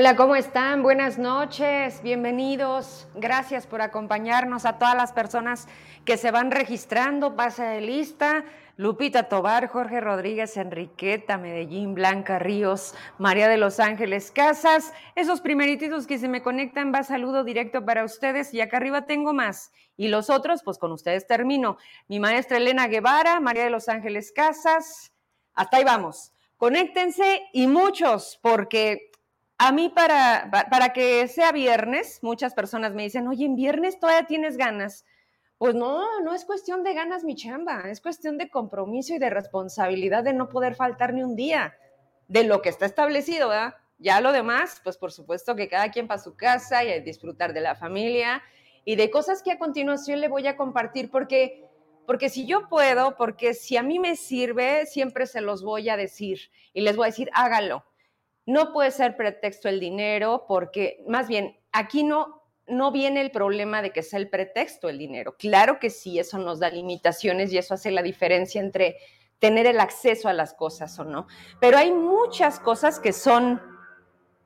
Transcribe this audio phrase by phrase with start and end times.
[0.00, 0.82] Hola, ¿cómo están?
[0.82, 3.06] Buenas noches, bienvenidos.
[3.16, 5.68] Gracias por acompañarnos a todas las personas
[6.06, 7.36] que se van registrando.
[7.36, 8.46] Pasa de lista.
[8.78, 14.94] Lupita Tobar, Jorge Rodríguez, Enriqueta, Medellín, Blanca Ríos, María de los Ángeles Casas.
[15.16, 18.54] Esos primeritos que se me conectan, va saludo directo para ustedes.
[18.54, 19.70] Y acá arriba tengo más.
[19.98, 21.76] Y los otros, pues con ustedes termino.
[22.08, 25.12] Mi maestra Elena Guevara, María de los Ángeles Casas.
[25.52, 26.32] Hasta ahí vamos.
[26.56, 29.09] Conéctense y muchos, porque
[29.62, 34.26] a mí para, para que sea viernes, muchas personas me dicen, oye, en viernes todavía
[34.26, 35.04] tienes ganas.
[35.58, 39.28] Pues no, no es cuestión de ganas mi chamba, es cuestión de compromiso y de
[39.28, 41.76] responsabilidad de no poder faltar ni un día
[42.26, 43.74] de lo que está establecido, ¿verdad?
[43.98, 47.52] Ya lo demás, pues por supuesto que cada quien para su casa y a disfrutar
[47.52, 48.42] de la familia
[48.86, 51.66] y de cosas que a continuación le voy a compartir porque
[52.06, 55.98] porque si yo puedo, porque si a mí me sirve, siempre se los voy a
[55.98, 57.84] decir y les voy a decir, hágalo
[58.46, 63.82] no puede ser pretexto el dinero porque más bien aquí no, no viene el problema
[63.82, 65.36] de que sea el pretexto el dinero.
[65.38, 68.96] Claro que sí, eso nos da limitaciones y eso hace la diferencia entre
[69.38, 71.26] tener el acceso a las cosas o no.
[71.60, 73.60] Pero hay muchas cosas que son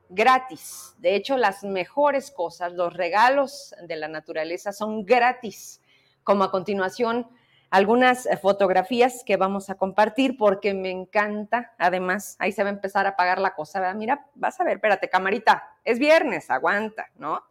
[0.09, 0.95] gratis.
[0.99, 5.81] De hecho, las mejores cosas, los regalos de la naturaleza son gratis,
[6.23, 7.29] como a continuación
[7.75, 11.73] algunas eh, fotografías que vamos a compartir porque me encanta.
[11.77, 13.93] Además, ahí se va a empezar a apagar la cosa.
[13.95, 17.43] Mira, vas a ver, espérate, camarita, es viernes, aguanta, ¿no?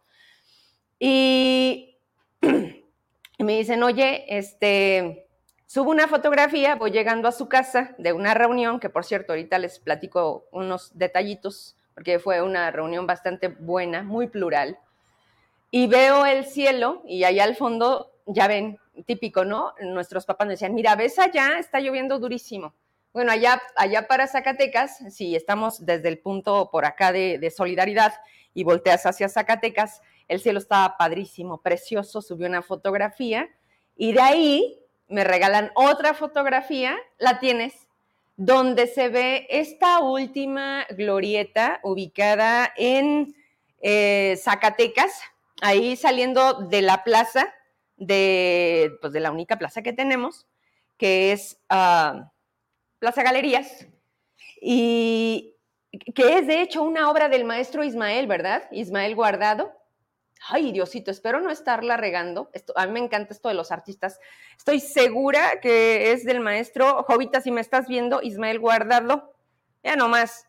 [0.98, 1.98] Y
[3.38, 5.28] me dicen, oye, este,
[5.66, 9.58] subo una fotografía, voy llegando a su casa de una reunión, que por cierto, ahorita
[9.58, 14.78] les platico unos detallitos, porque fue una reunión bastante buena, muy plural.
[15.70, 19.74] Y veo el cielo y allá al fondo, ya ven, típico, ¿no?
[19.80, 22.74] Nuestros papás nos decían, mira, ves allá, está lloviendo durísimo.
[23.12, 28.12] Bueno, allá, allá para Zacatecas, si estamos desde el punto por acá de, solidaridad
[28.54, 33.48] y volteas hacia Zacatecas, el cielo estaba padrísimo, precioso, subió una fotografía
[33.96, 37.86] y de ahí me regalan otra fotografía, la tienes,
[38.36, 43.36] donde se ve esta última glorieta ubicada en
[43.80, 45.20] eh, Zacatecas,
[45.62, 47.54] ahí saliendo de la plaza
[48.06, 50.46] de, pues, de la única plaza que tenemos,
[50.96, 52.32] que es ah,
[52.98, 53.86] Plaza Galerías,
[54.60, 55.56] y
[56.14, 58.64] que es de hecho una obra del maestro Ismael, ¿verdad?
[58.72, 59.72] Ismael Guardado.
[60.48, 62.50] Ay, Diosito, espero no estarla regando.
[62.52, 64.20] Esto, a mí me encanta esto de los artistas.
[64.56, 69.34] Estoy segura que es del maestro, Jovita, si me estás viendo, Ismael Guardado.
[69.82, 70.46] Ya nomás.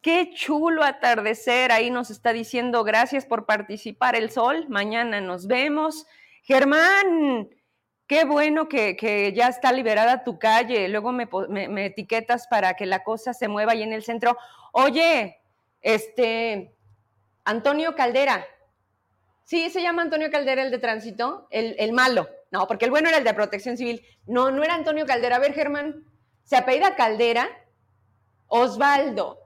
[0.00, 1.72] Qué chulo atardecer.
[1.72, 4.66] Ahí nos está diciendo gracias por participar el sol.
[4.68, 6.06] Mañana nos vemos.
[6.48, 7.50] Germán,
[8.06, 10.88] qué bueno que, ya está liberada tu calle.
[10.88, 11.28] Luego me,
[11.84, 14.34] etiquetas para que la cosa se mueva ahí en el centro.
[14.72, 15.42] Oye,
[15.82, 16.74] este,
[17.44, 18.46] Antonio Caldera.
[19.44, 22.30] Sí, se llama Antonio Caldera el de tránsito, el, el, malo.
[22.50, 24.02] No, porque el bueno era el de protección civil.
[24.26, 25.36] No, no era Antonio Caldera.
[25.36, 26.02] A ver, Germán,
[26.44, 27.46] se apellida Caldera.
[28.46, 29.38] Osvaldo.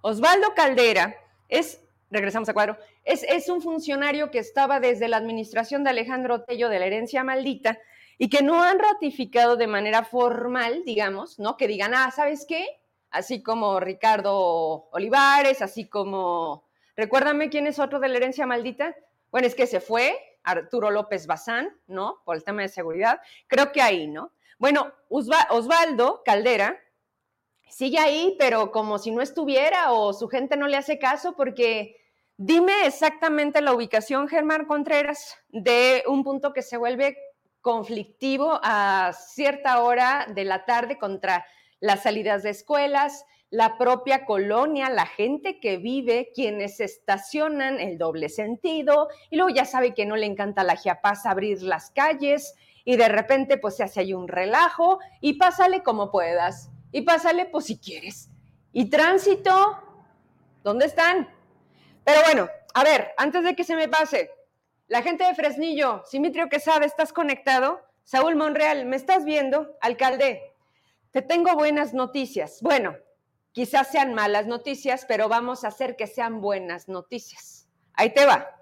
[0.00, 1.14] Osvaldo Caldera
[1.48, 1.80] es
[2.10, 6.78] regresamos a cuadro, es, un funcionario que estaba desde la administración de Alejandro Tello de
[6.78, 7.78] la herencia maldita
[8.18, 11.56] y que no han ratificado de manera formal, digamos, ¿no?
[11.56, 12.66] Que digan, ah, ¿sabes qué?
[13.10, 18.94] Así como Ricardo Olivares, así como, recuérdame quién es otro de la herencia maldita.
[19.30, 22.20] Bueno, es que se fue Arturo López Bazán, ¿no?
[22.24, 23.20] Por el tema de seguridad.
[23.46, 24.32] Creo que ahí, ¿no?
[24.58, 26.78] Bueno, Osvaldo Caldera
[27.70, 31.96] sigue ahí, pero como si no estuviera o su gente no le hace caso porque
[32.42, 37.18] Dime exactamente la ubicación, Germán Contreras, de un punto que se vuelve
[37.60, 41.44] conflictivo a cierta hora de la tarde contra
[41.80, 48.30] las salidas de escuelas, la propia colonia, la gente que vive, quienes estacionan el doble
[48.30, 52.54] sentido, y luego ya sabe que no le encanta la Giapaz abrir las calles,
[52.86, 57.44] y de repente pues se hace ahí un relajo, y pásale como puedas, y pásale
[57.44, 58.30] pues si quieres.
[58.72, 59.76] Y tránsito,
[60.64, 61.38] ¿dónde están?
[62.10, 64.32] Pero bueno, a ver, antes de que se me pase,
[64.88, 67.80] la gente de Fresnillo, Simitrio Quesada, ¿estás conectado?
[68.02, 69.78] Saúl Monreal, ¿me estás viendo?
[69.80, 70.56] Alcalde,
[71.12, 72.62] te tengo buenas noticias.
[72.62, 72.96] Bueno,
[73.52, 77.68] quizás sean malas noticias, pero vamos a hacer que sean buenas noticias.
[77.92, 78.58] Ahí te va.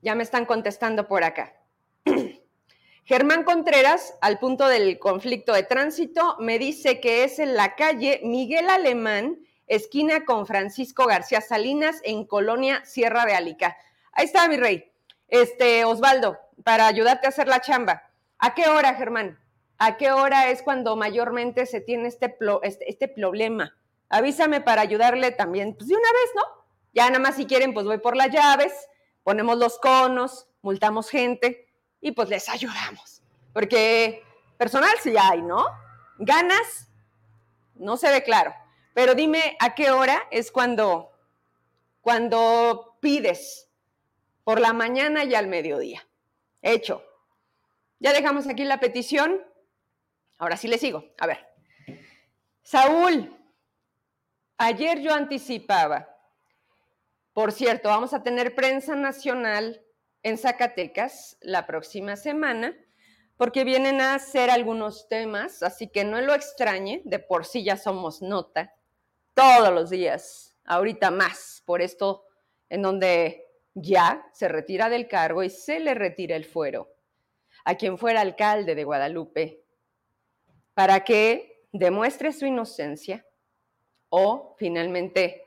[0.00, 1.56] Ya me están contestando por acá.
[3.04, 8.20] Germán Contreras, al punto del conflicto de tránsito, me dice que es en la calle
[8.22, 13.76] Miguel Alemán esquina con Francisco García Salinas en Colonia Sierra de Alica.
[14.12, 14.92] Ahí está, mi rey.
[15.28, 18.10] Este, Osvaldo, para ayudarte a hacer la chamba.
[18.38, 19.38] ¿A qué hora, Germán?
[19.78, 23.74] ¿A qué hora es cuando mayormente se tiene este, este, este problema?
[24.08, 26.42] Avísame para ayudarle también, pues de una vez, ¿no?
[26.92, 28.72] Ya nada más si quieren, pues voy por las llaves,
[29.22, 31.66] ponemos los conos, multamos gente
[32.00, 33.22] y pues les ayudamos.
[33.52, 34.22] Porque
[34.58, 35.64] personal sí hay, ¿no?
[36.18, 36.88] Ganas,
[37.74, 38.54] no se ve claro.
[38.94, 41.12] Pero dime a qué hora es cuando,
[42.00, 43.70] cuando pides
[44.44, 46.06] por la mañana y al mediodía.
[46.60, 47.04] Hecho.
[47.98, 49.40] Ya dejamos aquí la petición.
[50.38, 51.04] Ahora sí le sigo.
[51.18, 51.46] A ver.
[52.62, 53.34] Saúl,
[54.58, 56.08] ayer yo anticipaba.
[57.32, 59.82] Por cierto, vamos a tener prensa nacional
[60.22, 62.76] en Zacatecas la próxima semana
[63.38, 67.76] porque vienen a hacer algunos temas, así que no lo extrañe, de por sí ya
[67.76, 68.72] somos nota
[69.34, 72.24] todos los días, ahorita más, por esto
[72.68, 76.88] en donde ya se retira del cargo y se le retira el fuero
[77.64, 79.64] a quien fuera alcalde de Guadalupe,
[80.74, 83.26] para que demuestre su inocencia
[84.08, 85.44] o finalmente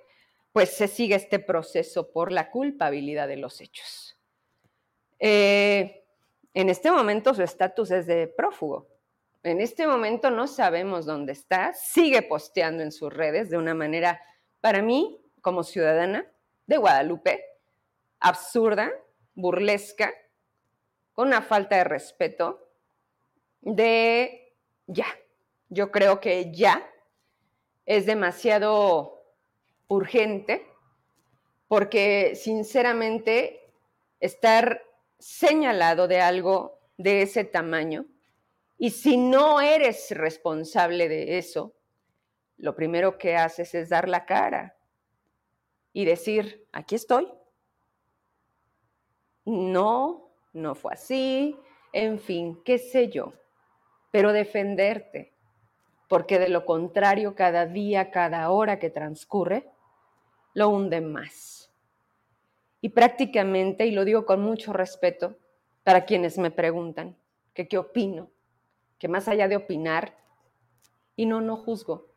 [0.51, 4.17] pues se siga este proceso por la culpabilidad de los hechos.
[5.19, 6.05] Eh,
[6.53, 8.87] en este momento su estatus es de prófugo.
[9.45, 14.19] En este momento no sabemos dónde está, sigue posteando en sus redes de una manera,
[14.59, 16.25] para mí, como ciudadana
[16.65, 17.45] de Guadalupe,
[18.19, 18.91] absurda,
[19.35, 20.11] burlesca,
[21.13, 22.71] con una falta de respeto,
[23.61, 24.55] de
[24.87, 25.05] ya.
[25.69, 26.83] Yo creo que ya
[27.85, 29.21] es demasiado
[29.87, 30.65] urgente
[31.67, 33.71] porque sinceramente
[34.19, 34.81] estar
[35.19, 38.07] señalado de algo de ese tamaño
[38.77, 41.73] y si no eres responsable de eso,
[42.57, 44.75] lo primero que haces es dar la cara
[45.93, 47.27] y decir, aquí estoy.
[49.45, 51.57] No, no fue así,
[51.93, 53.33] en fin, qué sé yo,
[54.11, 55.33] pero defenderte,
[56.09, 59.69] porque de lo contrario, cada día, cada hora que transcurre,
[60.53, 61.71] lo hunde más.
[62.81, 65.37] Y prácticamente, y lo digo con mucho respeto
[65.83, 67.15] para quienes me preguntan
[67.53, 68.29] qué opino,
[68.97, 70.17] que más allá de opinar,
[71.15, 72.07] y no, no juzgo,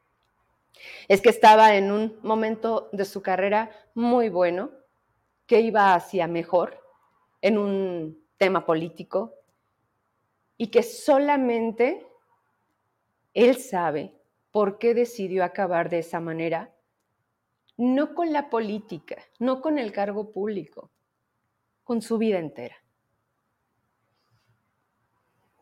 [1.08, 4.70] es que estaba en un momento de su carrera muy bueno,
[5.46, 6.82] que iba hacia mejor,
[7.40, 9.34] en un tema político,
[10.56, 12.06] y que solamente
[13.34, 14.14] él sabe
[14.50, 16.74] por qué decidió acabar de esa manera,
[17.76, 20.90] no con la política, no con el cargo público,
[21.84, 22.76] con su vida entera.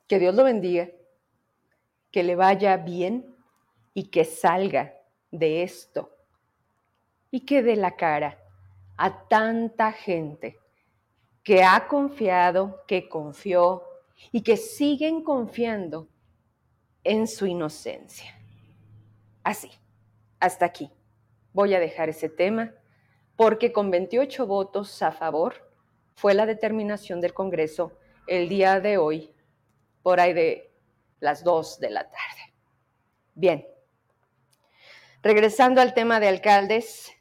[0.08, 0.88] Que Dios lo bendiga
[2.16, 3.36] que le vaya bien
[3.92, 4.94] y que salga
[5.30, 6.16] de esto
[7.30, 8.42] y que dé la cara
[8.96, 10.58] a tanta gente
[11.42, 13.82] que ha confiado, que confió
[14.32, 16.08] y que siguen confiando
[17.04, 18.34] en su inocencia.
[19.44, 19.70] Así,
[20.40, 20.90] hasta aquí.
[21.52, 22.72] Voy a dejar ese tema
[23.36, 25.70] porque con 28 votos a favor
[26.14, 27.92] fue la determinación del Congreso
[28.26, 29.34] el día de hoy,
[30.02, 30.75] por ahí de
[31.20, 32.54] las 2 de la tarde.
[33.35, 33.66] Bien,
[35.23, 37.12] regresando al tema de alcaldes,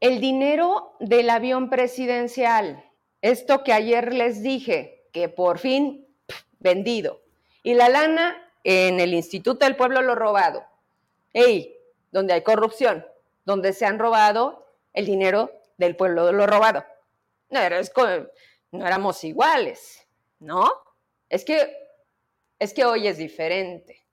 [0.00, 2.84] el dinero del avión presidencial,
[3.22, 6.06] esto que ayer les dije, que por fin
[6.58, 7.22] vendido,
[7.62, 10.64] y la lana en el Instituto del Pueblo lo robado.
[11.32, 11.76] Ey,
[12.10, 13.06] donde hay corrupción,
[13.44, 16.84] donde se han robado el dinero del pueblo lo robado.
[17.50, 17.60] No,
[18.72, 20.06] no éramos iguales,
[20.38, 20.70] ¿no?
[21.28, 21.85] Es que
[22.58, 24.06] es que hoy es diferente.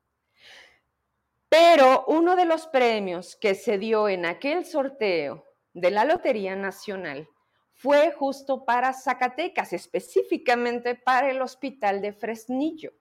[1.50, 7.30] Pero uno de los premios que se dio en aquel sorteo de la Lotería Nacional
[7.74, 12.94] fue justo para Zacatecas, específicamente para el Hospital de Fresnillo.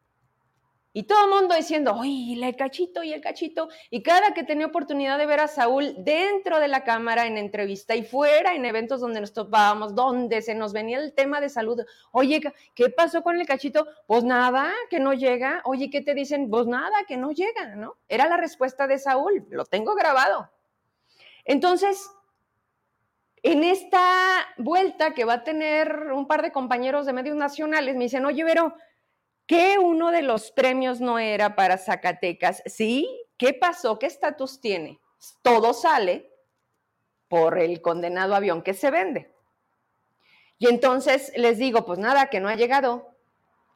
[0.94, 3.68] Y todo el mundo diciendo, oye, el cachito y el cachito.
[3.88, 7.96] Y cada que tenía oportunidad de ver a Saúl dentro de la cámara en entrevista
[7.96, 11.80] y fuera en eventos donde nos topábamos, donde se nos venía el tema de salud,
[12.10, 12.42] oye,
[12.74, 13.86] ¿qué pasó con el cachito?
[14.06, 15.62] Pues nada, que no llega.
[15.64, 16.50] Oye, ¿qué te dicen?
[16.50, 17.96] Pues nada, que no llega, ¿no?
[18.08, 20.50] Era la respuesta de Saúl, lo tengo grabado.
[21.46, 22.10] Entonces,
[23.42, 24.00] en esta
[24.58, 28.44] vuelta que va a tener un par de compañeros de medios nacionales, me dicen, oye,
[28.44, 28.74] Vero,
[29.46, 32.62] ¿Qué uno de los premios no era para Zacatecas?
[32.66, 33.98] Sí, ¿qué pasó?
[33.98, 35.00] ¿Qué estatus tiene?
[35.42, 36.30] Todo sale
[37.28, 39.32] por el condenado avión que se vende.
[40.58, 43.16] Y entonces les digo, pues nada, que no ha llegado.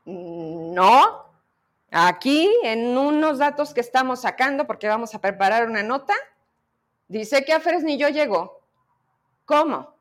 [0.04, 1.24] No,
[1.90, 6.14] aquí en unos datos que estamos sacando, porque vamos a preparar una nota,
[7.08, 8.60] dice que a Fresnillo llegó.
[9.46, 9.96] ¿Cómo?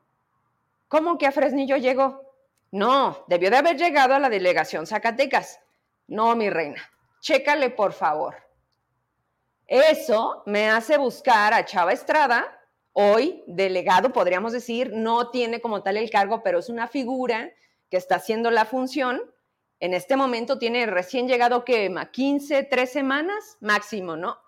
[0.88, 2.25] ¿Cómo que a Fresnillo llegó?
[2.70, 5.60] No, debió de haber llegado a la delegación Zacatecas.
[6.08, 6.82] No, mi reina,
[7.20, 8.36] chécale por favor.
[9.66, 12.46] Eso me hace buscar a Chava Estrada
[12.92, 17.52] hoy delegado, podríamos decir, no tiene como tal el cargo, pero es una figura
[17.90, 19.20] que está haciendo la función.
[19.80, 24.38] En este momento tiene recién llegado que 15, 3 semanas máximo, ¿no?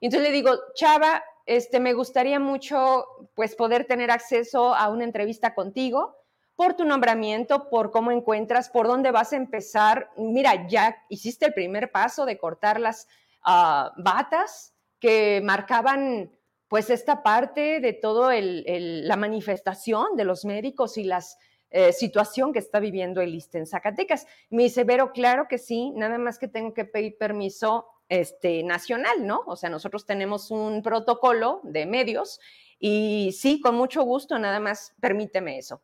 [0.00, 5.54] Entonces le digo, Chava, este, me gustaría mucho pues poder tener acceso a una entrevista
[5.54, 6.16] contigo
[6.56, 10.10] por tu nombramiento, por cómo encuentras, por dónde vas a empezar.
[10.16, 13.06] Mira, ya hiciste el primer paso de cortar las
[13.42, 16.32] ah, batas que marcaban
[16.68, 21.22] pues esta parte de todo la manifestación de los médicos y la
[21.70, 24.26] eh, situación que está viviendo el ISTE en Zacatecas.
[24.50, 29.26] Me dice, Vero, claro que sí, nada más que tengo que pedir permiso este, nacional,
[29.26, 29.42] ¿no?
[29.46, 32.40] O sea, nosotros tenemos un protocolo de medios
[32.78, 35.82] y sí, con mucho gusto, nada más permíteme eso.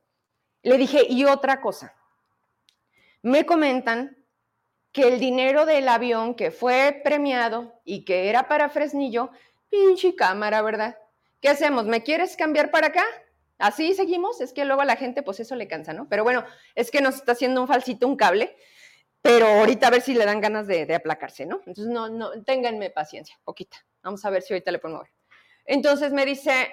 [0.62, 1.95] Le dije, y otra cosa,
[3.23, 4.16] me comentan
[4.92, 9.31] que el dinero del avión que fue premiado y que era para Fresnillo,
[9.71, 10.99] pinche cámara, ¿verdad?
[11.40, 11.87] ¿Qué hacemos?
[11.87, 13.04] ¿Me quieres cambiar para acá?
[13.59, 16.09] Así seguimos, es que luego a la gente pues eso le cansa, ¿no?
[16.09, 18.57] Pero bueno, es que nos está haciendo un falsito, un cable,
[19.23, 21.61] pero ahorita a ver si le dan ganas de, aplacarse, ¿no?
[21.64, 23.76] Entonces, no, no, ténganme paciencia, poquita.
[24.02, 25.11] Vamos a ver si ahorita le puedo mover.
[25.64, 26.71] Entonces me dice,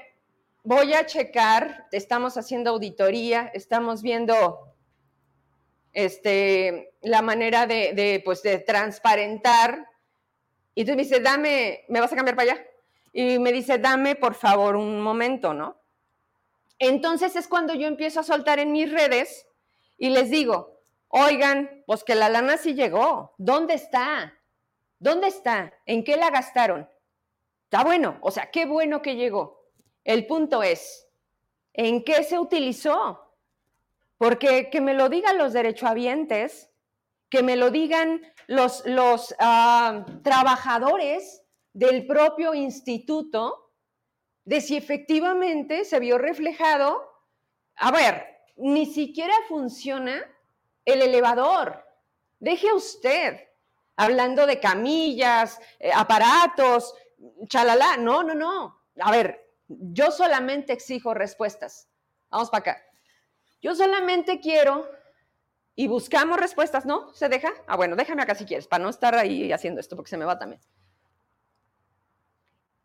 [0.69, 4.75] voy a checar, estamos haciendo auditoría, estamos viendo
[5.93, 9.87] este, la manera de, de, pues, de transparentar.
[10.75, 12.65] Y entonces me dice, dame, ¿me vas a cambiar para allá?
[13.11, 15.81] Y me dice, dame por favor un momento, ¿no?
[16.77, 19.47] Entonces es cuando yo empiezo a soltar en mis redes
[19.97, 24.35] y les digo, oigan, pues que la lana sí llegó, ¿dónde está?
[24.99, 25.73] ¿Dónde está?
[25.87, 26.87] ¿En qué la gastaron?
[27.63, 29.58] Está bueno, o sea, qué bueno que llegó.
[30.09, 31.07] El punto es,
[31.71, 33.31] ¿en qué se utilizó?
[34.17, 36.71] Porque que me lo digan los derechohabientes,
[37.29, 43.71] que me lo digan los, ah, trabajadores del propio instituto,
[44.45, 47.07] de si efectivamente se vio reflejado,
[47.75, 48.25] a ver,
[48.55, 50.25] ni siquiera funciona
[50.85, 51.85] el elevador.
[52.39, 53.47] Deje usted,
[53.95, 56.95] hablando de camillas, eh, aparatos,
[57.47, 58.85] chalala, no, no, no.
[59.01, 61.87] A ver, yo solamente exijo respuestas.
[62.29, 62.83] Vamos para acá.
[63.61, 64.89] Yo solamente quiero
[65.75, 67.13] y buscamos respuestas, ¿no?
[67.13, 67.53] ¿Se deja?
[67.67, 70.25] Ah, bueno, déjame acá si quieres, para no estar ahí haciendo esto, porque se me
[70.25, 70.61] va también.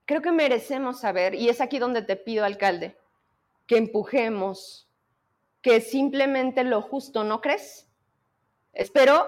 [0.05, 2.97] Creo que merecemos saber, y es aquí donde te pido, alcalde,
[3.67, 4.89] que empujemos,
[5.63, 7.89] que simplemente lo justo, ¿no crees?
[8.73, 9.27] Espero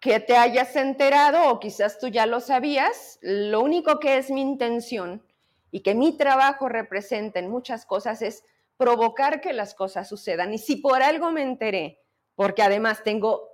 [0.00, 3.18] que te hayas enterado o quizás tú ya lo sabías.
[3.20, 5.22] Lo único que es mi intención
[5.70, 8.44] y que mi trabajo representa en muchas cosas es
[8.76, 10.54] provocar que las cosas sucedan.
[10.54, 12.00] Y si por algo me enteré,
[12.34, 13.48] porque además tengo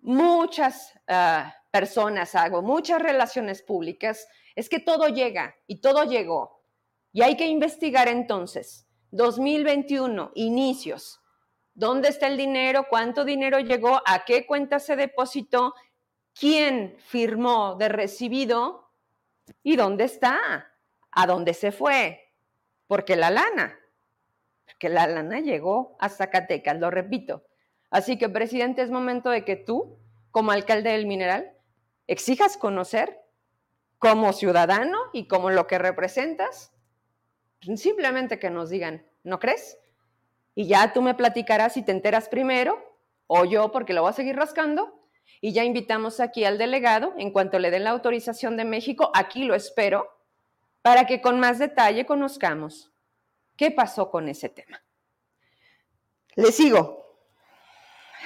[0.00, 4.26] muchas ah, personas, hago muchas relaciones públicas,
[4.56, 6.62] es que todo llega y todo llegó.
[7.12, 8.86] Y hay que investigar entonces.
[9.10, 11.20] 2021, inicios.
[11.74, 12.86] ¿Dónde está el dinero?
[12.90, 14.02] ¿Cuánto dinero llegó?
[14.04, 15.74] ¿A qué cuenta se depositó?
[16.34, 18.90] ¿Quién firmó de recibido?
[19.62, 20.67] ¿Y dónde está?
[21.10, 22.32] ¿A dónde se fue?
[22.86, 23.78] Porque la lana,
[24.64, 27.44] porque la lana llegó a Zacatecas, lo repito.
[27.90, 29.98] Así que, presidente, es momento de que tú,
[30.30, 31.52] como alcalde del mineral,
[32.06, 33.20] exijas conocer
[33.98, 36.72] como ciudadano y como lo que representas,
[37.76, 39.78] simplemente que nos digan, ¿no crees?
[40.54, 42.78] Y ya tú me platicarás si te enteras primero
[43.26, 44.94] o yo porque lo voy a seguir rascando.
[45.40, 49.44] Y ya invitamos aquí al delegado, en cuanto le den la autorización de México, aquí
[49.44, 50.08] lo espero,
[50.88, 52.90] para que con más detalle conozcamos
[53.56, 54.82] qué pasó con ese tema.
[56.34, 57.14] Le sigo.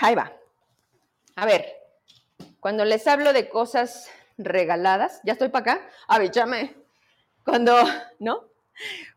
[0.01, 0.33] Ahí va.
[1.35, 1.75] A ver,
[2.61, 5.21] cuando les hablo de cosas regaladas.
[5.25, 5.89] Ya estoy para acá.
[6.07, 6.77] Avíchame.
[7.45, 7.75] Cuando,
[8.21, 8.45] ¿no?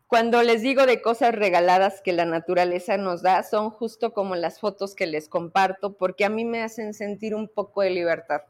[0.08, 4.58] Cuando les digo de cosas regaladas que la naturaleza nos da, son justo como las
[4.58, 8.42] fotos que les comparto, porque a mí me hacen sentir un poco de libertad.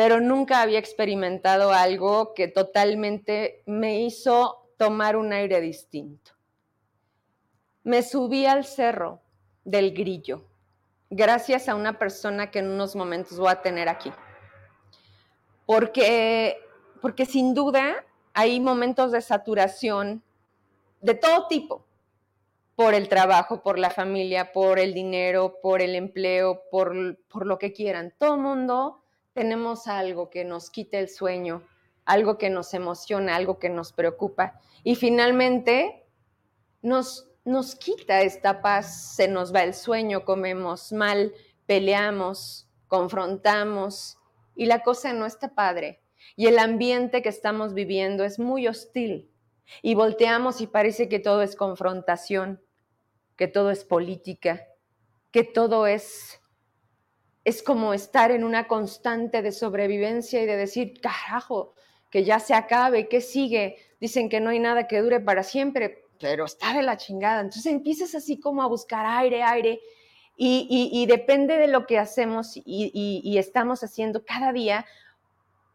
[0.00, 6.30] Pero nunca había experimentado algo que totalmente me hizo tomar un aire distinto.
[7.84, 9.20] Me subí al cerro
[9.62, 10.46] del grillo,
[11.10, 14.10] gracias a una persona que en unos momentos voy a tener aquí
[15.66, 16.56] porque,
[17.02, 18.02] porque sin duda
[18.32, 20.22] hay momentos de saturación
[21.02, 21.84] de todo tipo,
[22.74, 27.58] por el trabajo, por la familia, por el dinero, por el empleo, por, por lo
[27.58, 28.14] que quieran.
[28.16, 28.99] Todo mundo
[29.32, 31.62] tenemos algo que nos quite el sueño,
[32.04, 34.60] algo que nos emociona, algo que nos preocupa.
[34.82, 36.06] Y finalmente
[36.82, 41.32] nos, nos quita esta paz, se nos va el sueño, comemos mal,
[41.66, 44.18] peleamos, confrontamos,
[44.54, 46.02] y la cosa no está padre.
[46.36, 49.30] Y el ambiente que estamos viviendo es muy hostil.
[49.82, 52.62] Y volteamos y parece que todo es confrontación,
[53.36, 54.66] que todo es política,
[55.30, 56.39] que todo es
[57.44, 61.74] es como estar en una constante de sobrevivencia y de decir, carajo,
[62.10, 63.76] que ya se acabe, ¿qué sigue?
[64.00, 67.40] Dicen que no hay nada que dure para siempre, pero está de la chingada.
[67.40, 69.80] Entonces empiezas así como a buscar aire, aire,
[70.42, 74.86] y, depende de lo que hacemos y, estamos haciendo cada día.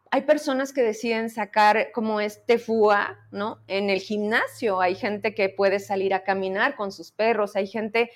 [0.09, 3.59] Hay personas que deciden sacar como este FUA, ¿no?
[3.67, 8.11] En el gimnasio hay gente que puede salir a caminar con sus perros, hay gente,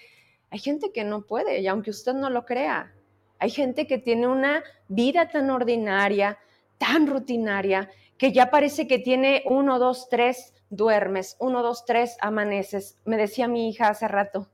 [0.50, 2.96] hay gente que no puede, y aunque usted no lo crea,
[3.40, 6.38] hay gente que tiene una vida tan ordinaria,
[6.78, 13.00] tan rutinaria, que ya parece que tiene uno, dos, tres, duermes, uno, dos, tres, amaneces.
[13.06, 14.50] Me decía mi hija hace rato,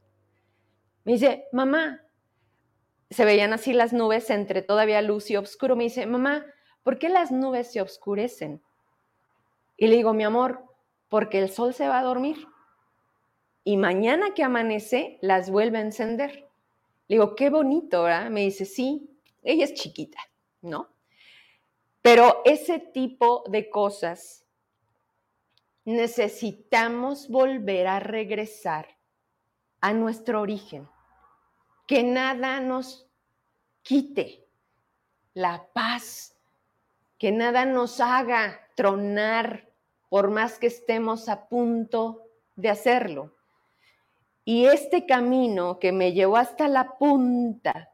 [1.06, 2.02] me dice, mamá,
[3.12, 5.76] se veían así las nubes entre todavía luz y oscuro.
[5.76, 6.46] Me dice, mamá,
[6.84, 8.62] ¿por qué las nubes se oscurecen?
[9.78, 10.66] Y le digo, mi amor,
[11.08, 12.48] porque el sol se va a dormir.
[13.64, 16.45] Y mañana que amanece, las vuelve a encender.
[17.08, 18.30] Le digo, qué bonito, ¿verdad?
[18.30, 19.10] Me dice, sí,
[19.44, 20.20] ella es chiquita,
[20.62, 20.90] ¿no?
[22.02, 24.46] Pero ese tipo de cosas
[25.86, 28.88] necesitamos volver a regresar
[29.82, 30.88] a nuestro origen
[31.88, 33.08] que nada nos
[33.84, 34.48] quite
[35.36, 36.36] la paz,
[37.20, 39.70] que nada nos haga tronar
[40.10, 42.24] por más que estemos a punto
[42.56, 43.35] de hacerlo.
[44.46, 47.92] Y este camino que me llevó hasta la punta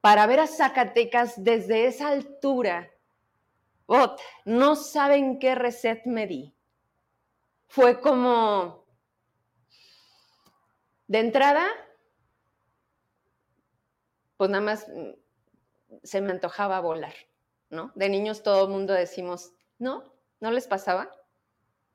[0.00, 2.92] para ver a Zacatecas desde esa altura,
[4.44, 6.54] no saben qué reset me di.
[7.66, 8.84] Fue como,
[11.08, 11.66] de entrada,
[14.36, 15.10] pues nada más mm,
[16.02, 17.14] se me antojaba volar,
[17.70, 17.92] ¿no?
[17.94, 21.10] De niños todo el mundo decimos, no, no les pasaba.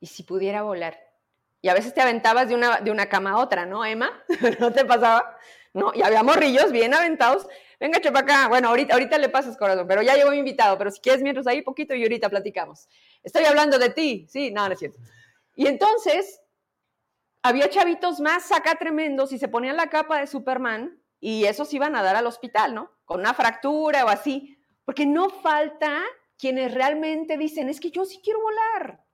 [0.00, 0.98] Y si pudiera volar.
[1.62, 4.10] Y a veces te aventabas de una, de una cama a otra, ¿no, Emma?
[4.60, 5.36] ¿No te pasaba?
[5.72, 7.46] No, y había morrillos bien aventados.
[7.78, 8.48] Venga, chepa acá.
[8.48, 10.76] Bueno, ahorita, ahorita le pasas corazón, pero ya llegó invitado.
[10.76, 12.88] Pero si quieres, mientras ahí poquito y ahorita platicamos.
[13.22, 14.26] Estoy hablando de ti.
[14.28, 14.98] Sí, no, no es cierto.
[15.54, 16.42] Y entonces,
[17.42, 21.94] había chavitos más acá tremendos y se ponían la capa de Superman y esos iban
[21.94, 22.90] a dar al hospital, ¿no?
[23.04, 26.02] Con una fractura o así, porque no falta
[26.38, 29.04] quienes realmente dicen, es que yo sí quiero volar.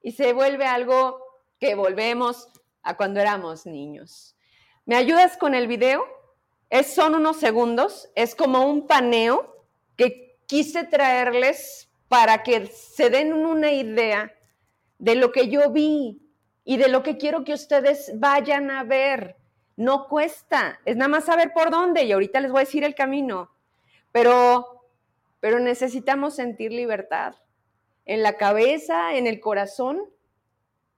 [0.00, 1.25] Y se vuelve algo
[1.58, 2.48] que volvemos
[2.82, 4.36] a cuando éramos niños.
[4.84, 6.04] ¿Me ayudas con el video?
[6.70, 9.64] Es, son unos segundos, es como un paneo
[9.96, 14.32] que quise traerles para que se den una idea
[14.98, 16.22] de lo que yo vi
[16.64, 19.36] y de lo que quiero que ustedes vayan a ver.
[19.76, 22.94] No cuesta, es nada más saber por dónde y ahorita les voy a decir el
[22.94, 23.50] camino.
[24.12, 24.84] Pero,
[25.40, 27.34] pero necesitamos sentir libertad
[28.04, 30.00] en la cabeza, en el corazón,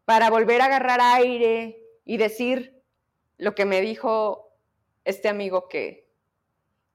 [0.09, 2.83] para volver a agarrar aire y decir
[3.37, 4.57] lo que me dijo
[5.05, 6.09] este amigo que,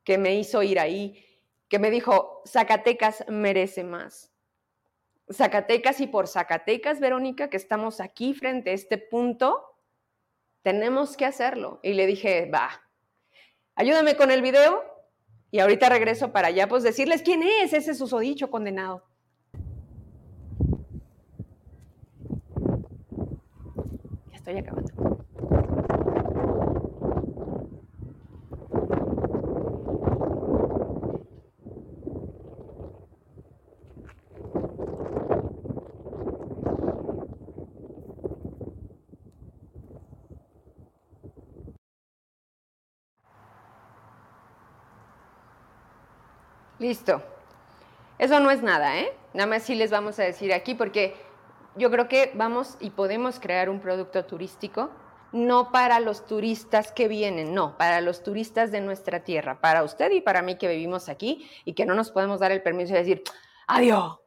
[0.04, 1.24] que me hizo ir ahí,
[1.70, 4.34] que me dijo, Zacatecas merece más.
[5.32, 9.64] Zacatecas y por Zacatecas, Verónica, que estamos aquí frente a este punto,
[10.64, 11.82] tenemos que hacerlo.
[11.84, 12.82] Y le dije, va,
[13.76, 14.84] ayúdame con el video
[15.52, 19.06] y ahorita regreso para allá, pues decirles quién es ese susodicho condenado.
[24.44, 24.92] Estoy acabando.
[46.80, 47.22] Listo.
[48.20, 49.14] Eso no es nada, ¿eh?
[49.34, 51.16] Nada más sí les vamos a decir aquí porque
[51.76, 54.92] yo creo que vamos y podemos crear un producto turístico,
[55.32, 60.12] no para los turistas que vienen, no, para los turistas de nuestra tierra, para usted
[60.12, 63.00] y para mí que vivimos aquí y que no nos podemos dar el permiso de
[63.00, 63.24] decir,
[63.68, 64.20] adiós,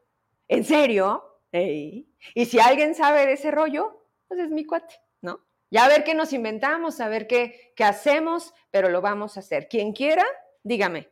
[0.48, 1.40] ¿en serio?
[1.52, 5.40] Y si alguien sabe de ese rollo, pues es mi cuate, ¿no?
[5.70, 9.40] Ya a ver qué nos inventamos, a ver qué, qué hacemos, pero lo vamos a
[9.40, 9.68] hacer.
[9.68, 10.24] Quien quiera,
[10.64, 11.08] dígame,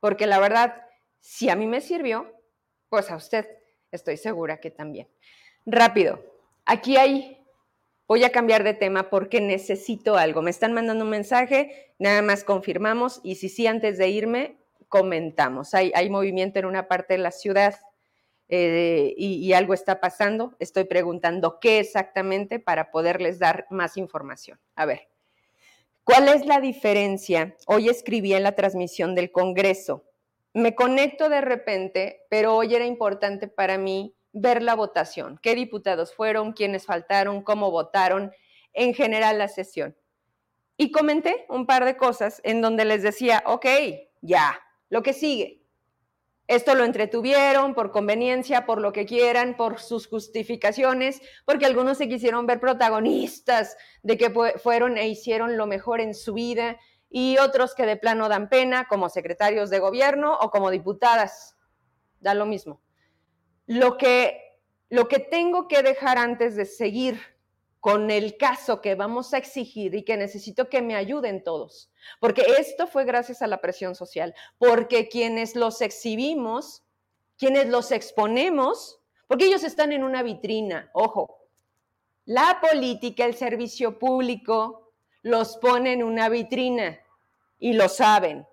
[0.00, 0.82] porque la verdad,
[1.18, 2.32] si a mí me sirvió,
[2.88, 3.48] pues a usted
[3.90, 5.08] estoy segura que también.
[5.66, 6.22] Rápido,
[6.66, 7.38] aquí hay,
[8.06, 10.42] voy a cambiar de tema porque necesito algo.
[10.42, 15.74] Me están mandando un mensaje, nada más confirmamos y si sí, antes de irme, comentamos.
[15.74, 17.74] Hay, hay movimiento en una parte de la ciudad
[18.48, 20.54] eh, y, y algo está pasando.
[20.58, 24.60] Estoy preguntando qué exactamente para poderles dar más información.
[24.76, 25.08] A ver.
[26.04, 27.56] ¿Cuál es la diferencia?
[27.66, 30.04] Hoy escribí en la transmisión del Congreso.
[30.52, 36.14] Me conecto de repente, pero hoy era importante para mí ver la votación, qué diputados
[36.14, 38.32] fueron, quiénes faltaron, cómo votaron,
[38.74, 39.96] en general la sesión.
[40.76, 43.66] Y comenté un par de cosas en donde les decía, ok,
[44.20, 45.62] ya, lo que sigue.
[46.46, 52.08] Esto lo entretuvieron por conveniencia, por lo que quieran, por sus justificaciones, porque algunos se
[52.08, 56.76] quisieron ver protagonistas de que fueron e hicieron lo mejor en su vida
[57.08, 61.56] y otros que de plano dan pena como secretarios de gobierno o como diputadas.
[62.20, 62.83] Da lo mismo.
[63.66, 64.58] Lo que,
[64.90, 67.20] lo que tengo que dejar antes de seguir
[67.80, 72.42] con el caso que vamos a exigir y que necesito que me ayuden todos, porque
[72.58, 76.82] esto fue gracias a la presión social, porque quienes los exhibimos,
[77.36, 81.44] quienes los exponemos, porque ellos están en una vitrina, ojo,
[82.24, 86.98] la política, el servicio público los pone en una vitrina
[87.58, 88.46] y lo saben.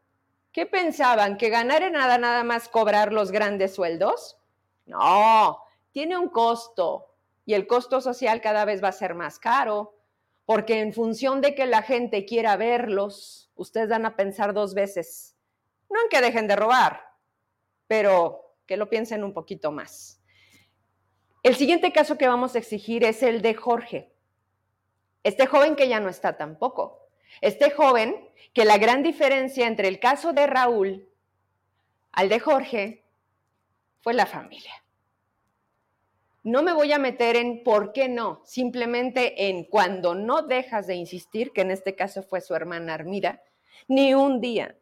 [0.52, 1.38] ¿Qué pensaban?
[1.38, 4.41] ¿Que ganar en nada nada más cobrar los grandes sueldos?
[4.86, 5.60] No,
[5.92, 7.14] tiene un costo,
[7.46, 9.96] y el costo social cada vez va a ser más caro,
[10.46, 15.36] porque en función de que la gente quiera verlos, ustedes van a pensar dos veces,
[15.90, 17.02] no en que dejen de robar,
[17.88, 20.22] pero que lo piensen un poquito más.
[21.44, 24.12] El siguiente caso que vamos a exigir es el de Jorge,
[25.24, 27.08] este joven que ya no está tampoco.
[27.42, 28.16] Este joven
[28.54, 31.08] que la gran diferencia entre el caso de Raúl
[32.12, 33.01] al de Jorge
[34.02, 34.74] fue la familia.
[36.44, 40.96] No me voy a meter en por qué no, simplemente en cuando no dejas de
[40.96, 43.44] insistir, que en este caso fue su hermana Armida,
[43.88, 44.76] ni un día.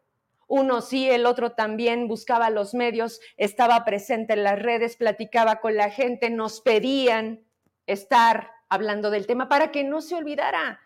[0.48, 5.76] Uno sí, el otro también buscaba los medios, estaba presente en las redes, platicaba con
[5.76, 7.44] la gente, nos pedían
[7.88, 10.80] estar hablando del tema para que no se olvidara.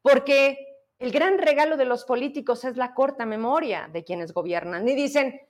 [0.00, 0.58] Porque
[0.98, 4.88] el gran regalo de los políticos es la corta memoria de quienes gobiernan.
[4.88, 5.40] Y dicen,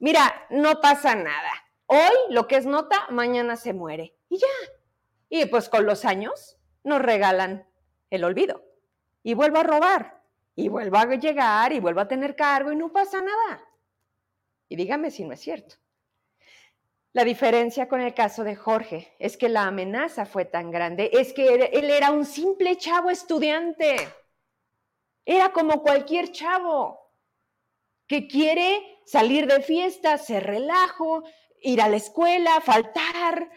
[0.00, 1.50] mira, no pasa nada
[1.92, 4.14] Hoy lo que es nota, mañana se muere.
[4.28, 4.46] Y ya.
[5.28, 7.66] Y pues con los años nos regalan
[8.10, 8.64] el olvido.
[9.24, 10.22] Y vuelvo a robar.
[10.54, 13.64] Y vuelvo a llegar y vuelvo a tener cargo y no pasa nada.
[14.68, 15.74] Y dígame si no es cierto.
[17.12, 21.32] La diferencia con el caso de Jorge es que la amenaza fue tan grande, es
[21.32, 23.96] que él era un simple chavo estudiante.
[25.24, 27.00] Era como cualquier chavo
[28.06, 31.24] que quiere salir de fiesta, se relajo,
[31.60, 33.50] ir a la escuela, faltar.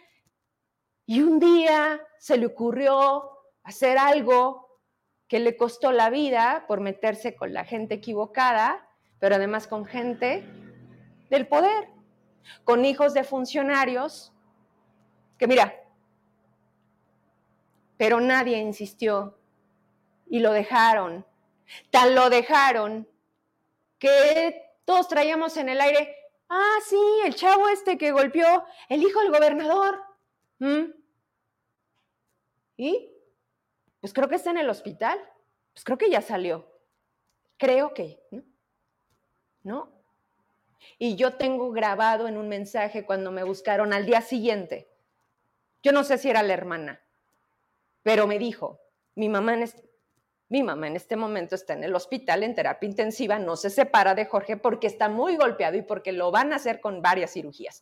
[1.06, 3.30] Y un día se le ocurrió
[3.62, 4.80] hacer algo
[5.28, 8.90] que le costó la vida por meterse con la gente equivocada,
[9.20, 10.44] pero además con gente
[11.30, 11.88] del poder,
[12.64, 14.34] con hijos de funcionarios,
[15.38, 15.76] que mira,
[17.98, 19.38] pero nadie insistió
[20.26, 21.28] y lo dejaron.
[21.92, 23.08] Tan lo dejaron
[24.00, 26.24] que todos traíamos en el aire,
[26.56, 30.00] Ah, sí, el chavo este que golpeó el hijo del gobernador.
[30.60, 30.84] ¿Mm?
[32.78, 33.12] ¿Y?
[34.00, 35.20] Pues creo que está en el hospital.
[35.74, 36.72] Pues creo que ya salió.
[37.58, 38.44] Creo que, ¿no?
[39.64, 40.04] ¿No?
[41.00, 44.92] Y yo tengo grabado en un mensaje cuando me buscaron al día siguiente.
[45.82, 47.02] Yo no sé si era la hermana,
[48.04, 48.80] pero me dijo,
[49.16, 49.90] mi mamá este,
[50.50, 54.14] mi mamá en este momento está en el hospital en terapia intensiva, no se separa
[54.14, 57.82] de Jorge porque está muy golpeado y porque lo van a hacer con varias cirugías.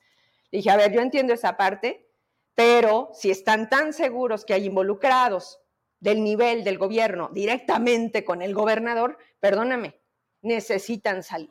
[0.51, 2.07] dije, a ver, yo entiendo esa parte,
[2.55, 5.59] pero si están tan seguros que hay involucrados
[5.99, 10.01] del nivel del gobierno directamente con el gobernador, perdóname,
[10.41, 11.49] necesitan salir.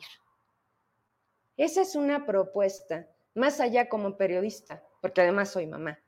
[1.57, 6.01] Esa es una propuesta, más allá como periodista, porque además soy mamá.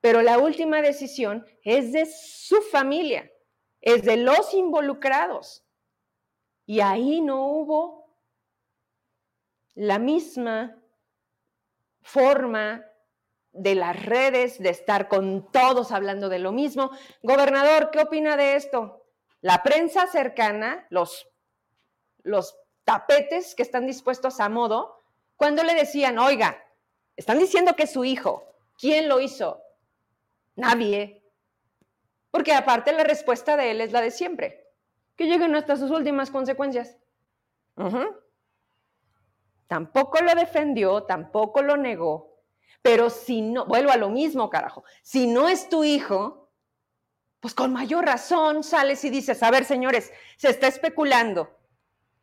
[0.00, 3.30] Pero la última decisión es de su familia
[3.80, 5.64] es de los involucrados.
[6.66, 8.06] Y ahí no hubo
[9.74, 10.76] la misma
[12.02, 12.84] forma
[13.52, 16.90] de las redes, de estar con todos hablando de lo mismo.
[17.22, 19.04] Gobernador, ¿qué opina de esto?
[19.40, 21.26] La prensa cercana, los,
[22.22, 25.00] los tapetes que están dispuestos a modo,
[25.36, 26.62] cuando le decían, oiga,
[27.16, 28.44] están diciendo que es su hijo,
[28.78, 29.62] ¿quién lo hizo?
[30.56, 31.19] Nadie.
[32.30, 34.66] Porque aparte la respuesta de él es la de siempre,
[35.16, 36.96] que lleguen hasta sus últimas consecuencias.
[39.66, 42.42] Tampoco lo defendió, tampoco lo negó,
[42.82, 46.50] pero si no, vuelvo a lo mismo, carajo, si no es tu hijo,
[47.40, 51.56] pues con mayor razón sales y dices, a ver, señores, se está especulando.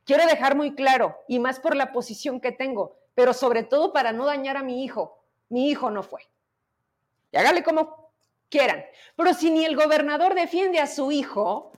[0.03, 4.11] Quiero dejar muy claro, y más por la posición que tengo, pero sobre todo para
[4.11, 5.23] no dañar a mi hijo.
[5.49, 6.21] Mi hijo no fue.
[7.31, 8.06] Y hágale como
[8.49, 8.85] quieran.
[9.15, 11.71] Pero si ni el gobernador defiende a su hijo,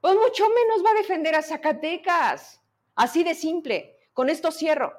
[0.00, 2.60] pues mucho menos va a defender a Zacatecas.
[2.94, 3.98] Así de simple.
[4.12, 4.94] Con esto cierro.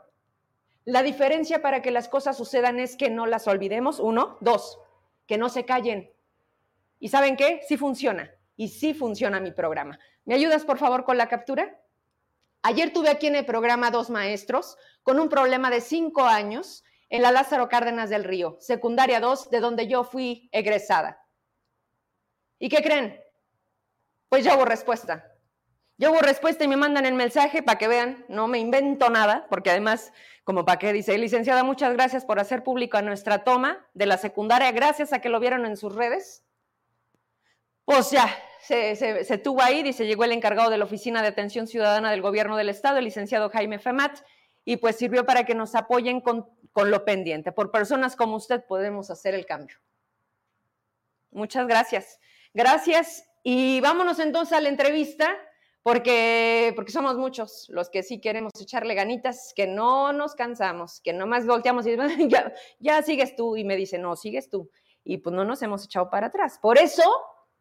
[0.86, 4.38] La diferencia para que las cosas sucedan es que no las olvidemos, uno.
[4.41, 4.80] Dos,
[5.25, 6.12] que no se callen.
[6.99, 7.62] ¿Y saben qué?
[7.67, 8.34] Sí funciona.
[8.56, 9.99] Y sí funciona mi programa.
[10.25, 11.80] ¿Me ayudas, por favor, con la captura?
[12.63, 17.21] Ayer tuve aquí en el programa dos maestros con un problema de cinco años en
[17.21, 21.23] la Lázaro Cárdenas del Río, secundaria 2, de donde yo fui egresada.
[22.59, 23.19] ¿Y qué creen?
[24.29, 25.31] Pues ya hubo respuesta.
[25.97, 29.47] Ya hubo respuesta y me mandan el mensaje para que vean, no me invento nada,
[29.49, 33.87] porque además, como para qué dice, licenciada, muchas gracias por hacer público a nuestra toma
[33.93, 36.43] de la secundaria, gracias a que lo vieron en sus redes.
[37.85, 38.29] Pues ya,
[38.61, 42.57] se, tuvo ahí, dice, llegó el encargado de la Oficina de Atención Ciudadana del Gobierno
[42.57, 44.19] del Estado, el licenciado Jaime Femat,
[44.69, 47.53] y pues sirvió para que nos apoyen con, con lo pendiente.
[47.53, 49.77] Por personas como usted podemos hacer el cambio.
[51.32, 52.19] Muchas gracias.
[52.53, 53.23] Gracias.
[53.43, 55.38] Y vámonos entonces a la entrevista,
[55.84, 61.13] porque, porque somos muchos los que sí queremos echarle ganitas, que no nos cansamos, que
[61.13, 61.95] nomás volteamos y
[62.27, 63.56] ya, ya sigues tú.
[63.56, 64.69] Y me dice, no, sigues tú.
[65.06, 66.60] Y pues no nos hemos echado para atrás.
[66.62, 67.10] Por eso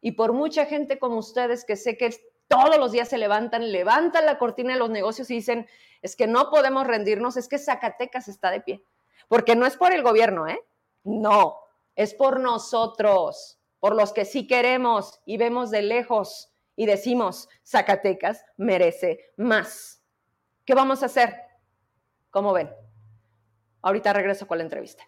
[0.01, 2.13] y por mucha gente como ustedes que sé que
[2.47, 5.67] todos los días se levantan, levantan la cortina de los negocios y dicen,
[6.01, 8.83] es que no podemos rendirnos, es que Zacatecas está de pie.
[9.27, 10.59] Porque no es por el gobierno, ¿eh?
[11.03, 11.57] No,
[11.95, 18.45] es por nosotros, por los que sí queremos y vemos de lejos y decimos, Zacatecas
[18.55, 20.01] merece más.
[20.65, 21.35] ¿Qué vamos a hacer?
[22.29, 22.69] ¿Cómo ven?
[23.81, 25.07] Ahorita regreso con la entrevista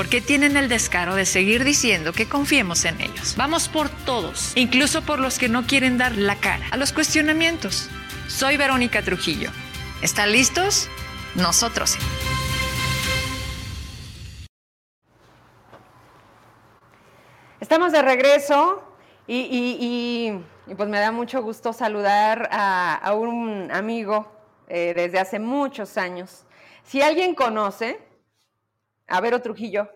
[0.01, 3.35] porque tienen el descaro de seguir diciendo que confiemos en ellos.
[3.37, 7.87] Vamos por todos, incluso por los que no quieren dar la cara a los cuestionamientos.
[8.27, 9.51] Soy Verónica Trujillo.
[10.01, 10.89] ¿Están listos?
[11.35, 11.99] Nosotros
[17.59, 18.81] Estamos de regreso
[19.27, 20.33] y,
[20.75, 24.31] pues me da mucho gusto saludar a, un amigo
[24.67, 26.45] eh, desde hace muchos años.
[26.83, 28.09] Si alguien conoce
[29.07, 29.89] a Vero Trujillo.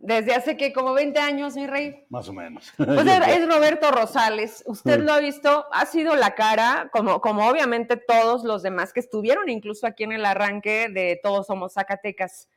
[0.00, 2.06] Desde hace que como 20 años, mi rey.
[2.08, 2.72] Más o menos.
[2.76, 4.62] Pues es Roberto Rosales.
[4.66, 9.00] Usted lo ha visto, ha sido la cara, como, como obviamente todos los demás que
[9.00, 12.48] estuvieron incluso aquí en el arranque de Todos Somos Zacatecas.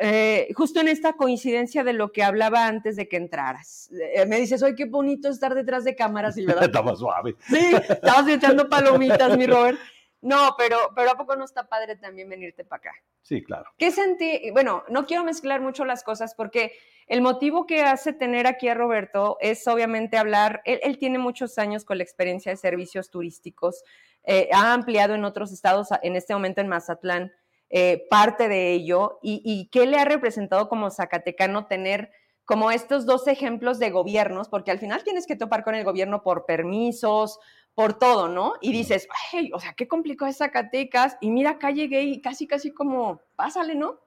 [0.00, 3.90] Eh, justo en esta coincidencia de lo que hablaba antes de que entraras.
[3.92, 6.64] Eh, me dices, oye, qué bonito estar detrás de cámaras, y verdad.
[6.64, 7.36] Estaba suave.
[7.48, 9.78] Sí, estabas echando palomitas, mi Robert.
[10.24, 12.92] No, pero, pero ¿a poco no está padre también venirte para acá?
[13.20, 13.70] Sí, claro.
[13.76, 14.50] ¿Qué sentí?
[14.52, 16.72] Bueno, no quiero mezclar mucho las cosas porque
[17.06, 21.84] el motivo que hace tener aquí a Roberto es obviamente hablar, él, tiene muchos años
[21.84, 23.84] con la experiencia de servicios turísticos,
[24.22, 27.30] eh, ha ampliado en otros estados, en este momento en Mazatlán,
[27.68, 32.10] eh, parte de ello, y, y qué le ha representado como Zacatecano tener
[32.46, 36.22] como estos dos ejemplos de gobiernos, porque al final tienes que topar con el gobierno
[36.22, 37.38] por permisos,
[37.74, 38.54] por todo, ¿no?
[38.60, 42.46] Y dices, ay, o sea, qué complicado es Zacatecas, y mira, acá llegué y casi,
[42.46, 44.00] casi como, pásale, ¿no?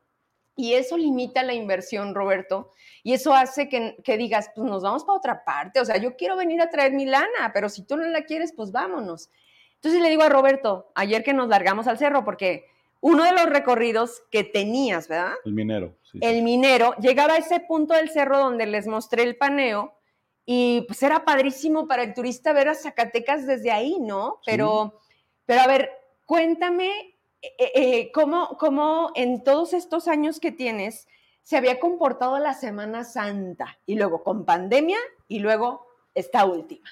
[0.55, 2.71] Y eso limita la inversión, Roberto,
[3.03, 6.15] y eso hace que, que digas, pues nos vamos para otra parte, o sea, yo
[6.15, 9.29] quiero venir a traer mi lana, pero si tú no la quieres, pues vámonos.
[9.75, 12.65] Entonces le digo a Roberto, ayer que nos largamos al cerro, porque
[13.01, 15.33] uno de los recorridos que tenías, ¿verdad?
[15.45, 15.95] El minero.
[16.11, 19.96] Sí, el minero, llegaba a ese punto del cerro donde les mostré el paneo
[20.47, 24.39] y pues era padrísimo para el turista ver a Zacatecas desde ahí, ¿no?
[24.45, 24.99] Pero,
[25.45, 25.91] pero a ver,
[26.25, 31.07] cuéntame eh, eh, ¿cómo, ¿cómo en todos estos años que tienes
[31.43, 33.77] se había comportado la Semana Santa?
[33.85, 36.87] Y luego con pandemia y luego esta última.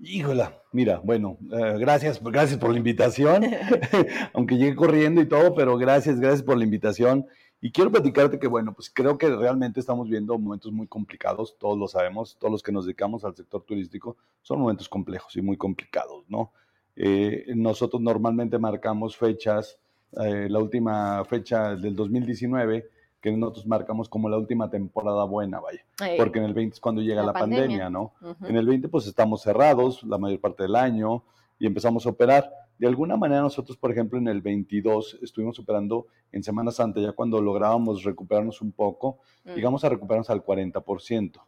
[0.00, 3.44] Híjola, mira, bueno, eh, gracias, gracias por la invitación,
[4.32, 7.26] aunque llegué corriendo y todo, pero gracias, gracias por la invitación.
[7.60, 11.78] Y quiero platicarte que, bueno, pues creo que realmente estamos viendo momentos muy complicados, todos
[11.78, 15.58] lo sabemos, todos los que nos dedicamos al sector turístico, son momentos complejos y muy
[15.58, 16.52] complicados, ¿no?
[16.96, 19.78] Eh, nosotros normalmente marcamos fechas,
[20.24, 22.88] eh, la última fecha del 2019,
[23.20, 25.84] que nosotros marcamos como la última temporada buena, vaya.
[26.16, 27.90] Porque en el 20 es cuando llega la, pandemia.
[27.90, 28.14] ¿no?
[28.42, 31.22] En el 20 pues estamos cerrados la mayor parte del año
[31.58, 32.50] y empezamos a operar.
[32.80, 37.12] De alguna manera nosotros, por ejemplo, en el 22 estuvimos operando en Semana Santa, ya
[37.12, 39.52] cuando lográbamos recuperarnos un poco, mm.
[39.52, 41.42] llegamos a recuperarnos al 40%,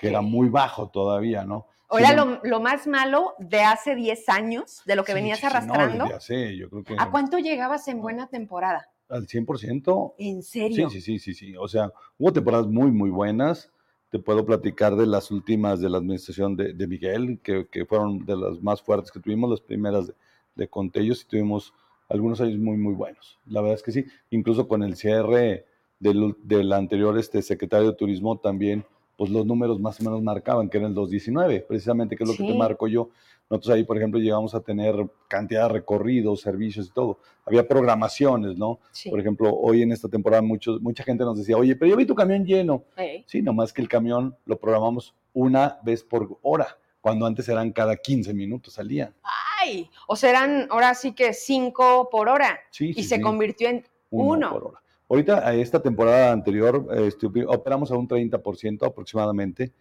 [0.00, 1.66] que era muy bajo todavía, ¿no?
[1.88, 6.06] ¿O era lo, más malo de hace 10 años, de lo que venías arrastrando?
[6.08, 6.96] Yo creo que...
[6.98, 8.88] ¿A cuánto llegabas en buena temporada?
[9.08, 10.14] al 100%.
[10.18, 10.88] ¿En serio?
[10.90, 11.56] Sí, sí, sí, sí, sí.
[11.56, 13.70] O sea, hubo temporadas muy, muy buenas.
[14.10, 18.24] Te puedo platicar de las últimas de la administración de, de Miguel, que, que, fueron
[18.24, 20.14] de las más fuertes que tuvimos, las primeras de,
[20.56, 21.72] de Contellos, y tuvimos
[22.08, 23.38] algunos años muy, muy buenos.
[23.46, 24.04] La verdad es que sí.
[24.30, 25.66] Incluso con el cierre
[26.00, 28.84] del, del anterior este, secretario de Turismo también,
[29.16, 32.36] pues los números más o menos marcaban, que era el 219, precisamente, que es lo
[32.36, 33.10] que te marco yo.
[33.48, 34.94] Nosotros ahí, por ejemplo, llegamos a tener
[35.28, 37.18] cantidad de recorridos, servicios y todo.
[37.44, 38.80] Había programaciones, ¿no?
[39.08, 42.04] Por ejemplo, hoy en esta temporada muchos, mucha gente nos decía, oye, pero yo vi
[42.04, 42.84] tu camión lleno.
[43.26, 47.94] Sí, nomás que el camión lo programamos una vez por hora, cuando antes eran cada
[47.94, 49.14] 15 minutos salían.
[49.62, 49.88] ¡Ay!
[50.08, 52.58] O sea, eran ahora sí que cinco por hora.
[52.72, 54.50] Sí, y se convirtió en uno.
[54.50, 54.82] Por hora.
[55.08, 59.72] Ahorita, esta temporada anterior, este, operamos a un 30% aproximadamente.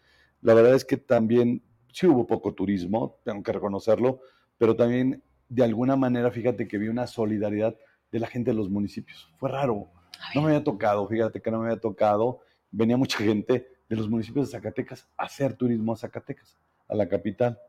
[0.41, 4.19] La verdad es que también sí hubo poco turismo, tengo que reconocerlo,
[4.59, 7.75] pero también de alguna manera, fíjate que vi una solidaridad
[8.11, 9.33] de la gente de los municipios.
[9.39, 9.89] Fue raro,
[10.35, 12.41] no me había tocado, fíjate que no me había tocado.
[12.69, 16.55] Venía mucha gente de los municipios de Zacatecas a hacer turismo a Zacatecas,
[16.87, 17.59] a la capital.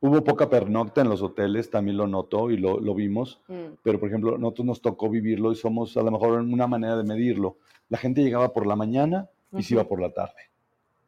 [0.00, 3.74] Hubo poca pernocta en los hoteles, también lo notó y lo, vimos, mm.
[3.82, 7.04] pero por ejemplo, nosotros nos tocó vivirlo y somos a lo mejor una manera de
[7.04, 7.58] medirlo.
[7.88, 10.52] La gente llegaba por la mañana y se iba por la tarde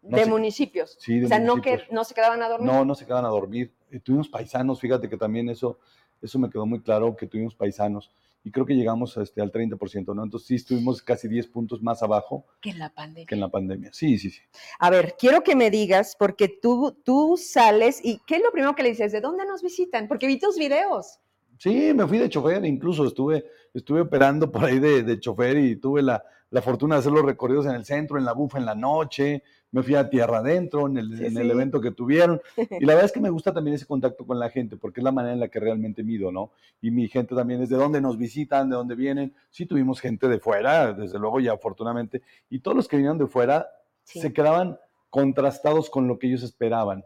[0.04, 0.96] de municipios.
[1.00, 2.70] Sí, de o sea, No, que, no se quedaban a dormir.
[2.70, 3.72] No, no se quedaban a dormir.
[3.90, 5.78] Eh, tuvimos paisanos, fíjate que también eso,
[6.20, 8.10] eso me quedó muy claro, que tuvimos paisanos.
[8.44, 10.22] Y creo que llegamos este, al 30%, ¿no?
[10.22, 12.46] Entonces sí estuvimos casi 10 puntos más abajo.
[12.60, 13.26] Que en la pandemia.
[13.26, 14.42] Que en la pandemia, sí, sí, sí.
[14.78, 18.74] A ver, quiero que me digas, porque tú, tú sales y ¿qué es lo primero
[18.74, 19.12] que le dices?
[19.12, 20.06] ¿De dónde nos visitan?
[20.08, 21.18] Porque vi tus videos.
[21.58, 25.76] Sí, me fui de chofer, incluso estuve, estuve operando por ahí de, de chofer y
[25.76, 28.66] tuve la, la fortuna de hacer los recorridos en el centro, en la bufa, en
[28.66, 29.42] la noche,
[29.74, 32.40] me fui a tierra adentro en, el, en el, evento que tuvieron.
[32.80, 35.04] Y la verdad es que me gusta también ese contacto con la gente, porque es
[35.04, 36.52] la manera en la que realmente mido, ¿no?
[36.80, 39.34] Y mi gente también es de dónde nos visitan, de dónde vienen.
[39.50, 43.26] Sí tuvimos gente de fuera, desde luego ya afortunadamente, y todos los que vinieron de
[43.26, 43.66] fuera
[44.04, 44.78] se quedaban
[45.10, 47.04] contrastados con lo que ellos esperaban.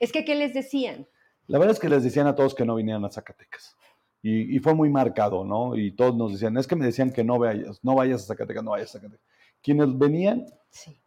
[0.00, 1.06] Es que, ¿qué les decían?
[1.46, 3.76] La verdad es que les decían a todos que no vinieran a Zacatecas.
[4.22, 5.76] Y, y, fue muy marcado, ¿no?
[5.76, 8.64] Y todos nos decían, es que me decían que no vayas, no vayas a Zacatecas,
[8.64, 9.24] no vayas a Zacatecas.
[9.62, 11.00] Quienes venían, sí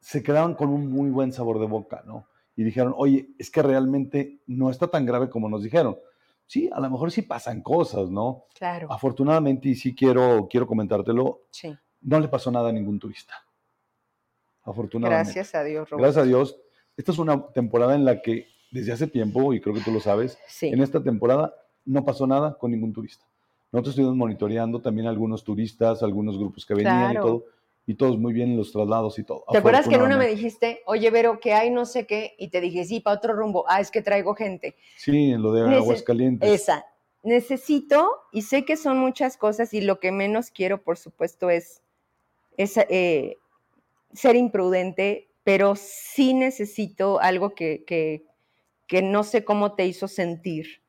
[0.00, 2.28] se quedaban con un muy buen sabor de boca, ¿no?
[2.56, 5.98] Y dijeron, oye, es que realmente no está tan grave como nos dijeron.
[6.46, 8.46] Sí, a lo mejor sí pasan cosas, ¿no?
[8.58, 8.90] Claro.
[8.90, 11.76] Afortunadamente, y sí quiero, quiero comentártelo, sí.
[12.00, 13.34] no le pasó nada a ningún turista.
[14.62, 15.32] Afortunadamente.
[15.32, 16.02] Gracias a Dios, Roberto.
[16.02, 16.60] Gracias a Dios.
[16.96, 20.00] Esta es una temporada en la que desde hace tiempo, y creo que tú lo
[20.00, 23.24] sabes, en esta temporada no pasó nada con ningún turista.
[23.70, 27.44] Nosotros estuvimos monitoreando también algunos turistas, algunos grupos que venían y todo
[27.88, 29.44] y todos muy bien en los traslados y todo.
[29.50, 32.34] ¿Te acuerdas que en una me dijiste, oye, Vero, que hay no sé qué?
[32.38, 33.64] Y te dije, sí, para otro rumbo.
[33.66, 34.76] Ah, es que traigo gente.
[34.98, 36.50] Sí, en lo de Aguascalientes.
[36.50, 36.84] Esa.
[37.22, 41.80] Necesito, y sé que son muchas cosas, y lo que menos quiero, por supuesto, es,
[42.58, 43.38] eh,
[44.12, 48.26] ser imprudente, pero sí necesito algo que, que,
[48.86, 50.82] que no sé cómo te hizo sentir.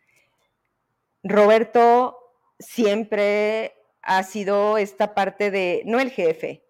[1.24, 2.18] Roberto
[2.60, 6.66] siempre ha sido esta parte de, no el jefe,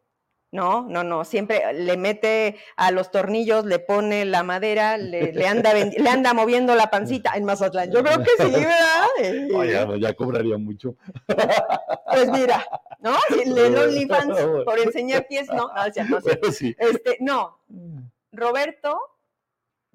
[0.52, 5.74] no, no, no, siempre le mete a los tornillos, le pone la madera, le, anda,
[5.74, 7.92] le anda moviendo la pancita en Mazatlán.
[7.92, 8.52] Yo creo que sí,
[9.70, 9.96] ¿verdad?
[10.00, 10.96] ya, cobraría mucho.
[11.28, 12.66] Pues mira,
[13.00, 13.16] ¿no?
[13.46, 14.08] Le
[14.66, 16.18] por enseñar pies, no, no, no,
[16.80, 17.60] Este, no,
[18.32, 19.00] Roberto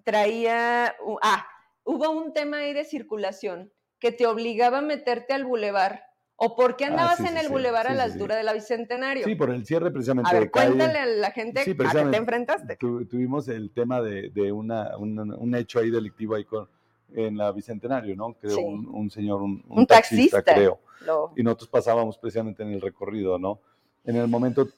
[0.05, 1.49] traía, ah,
[1.83, 6.77] hubo un tema ahí de circulación que te obligaba a meterte al bulevar ¿O por
[6.77, 9.25] qué ah, andabas en el bulevar a la altura de la Bicentenario?
[9.25, 10.31] Sí, por el cierre precisamente.
[10.31, 12.77] A ver, cuéntale a la gente a qué te enfrentaste.
[12.77, 16.69] tuvimos el tema de, una, un hecho ahí delictivo ahí con,
[17.15, 18.33] en la Bicentenario, ¿no?
[18.35, 18.63] Creo, Sí.
[18.65, 20.55] un, un señor, un, un Un taxista, taxista.
[20.55, 20.81] creo.
[21.07, 23.61] Lo- Y nosotros pasábamos precisamente en el recorrido, ¿no?
[24.05, 24.69] En el momento,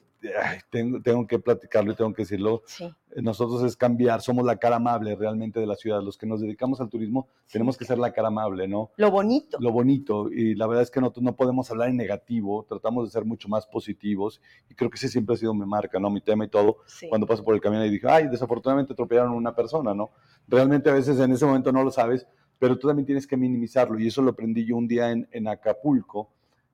[0.43, 2.93] ay, tengo, tengo que platicarlo y tengo que decirlo, sí.
[3.17, 6.03] nosotros es cambiar, somos la cara amable realmente de la ciudad.
[6.03, 8.91] Los que nos dedicamos al turismo tenemos que ser la cara amable, ¿no?
[8.97, 9.59] Lo bonito.
[9.61, 10.31] Lo bonito.
[10.31, 13.49] Y la verdad es que nosotros no podemos hablar en negativo, tratamos de ser mucho
[13.49, 14.41] más positivos.
[14.71, 16.11] Y creo que ese siempre ha sido mi marca, ¿no?
[16.11, 16.79] Mi tema y todo.
[16.87, 17.09] Sí.
[17.09, 20.11] Cuando paso por el camino y dije, ay, desafortunadamente atropellaron a una persona, ¿no?
[20.49, 22.27] Realmente a veces en ese momento no lo sabes,
[22.59, 23.99] pero tú también tienes que minimizarlo.
[23.99, 26.31] Y eso lo aprendí yo un día en, en Acapulco,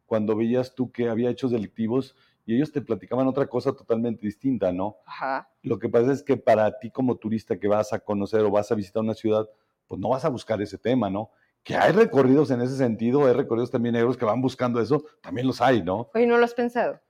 [0.07, 2.15] cuando veías tú que había hechos delictivos
[2.45, 4.97] y ellos te platicaban otra cosa totalmente distinta, ¿no?
[5.07, 5.49] Ajá.
[5.63, 8.71] Lo que pasa es que para ti como turista que vas a conocer o vas
[8.73, 9.49] a visitar una ciudad,
[9.87, 11.31] pues no vas a buscar ese tema, ¿no?
[11.63, 15.47] Que hay recorridos en ese sentido, hay recorridos también negros que van buscando eso, también
[15.47, 16.11] los hay, ¿no?
[16.15, 17.01] Oye, ¿no lo has pensado?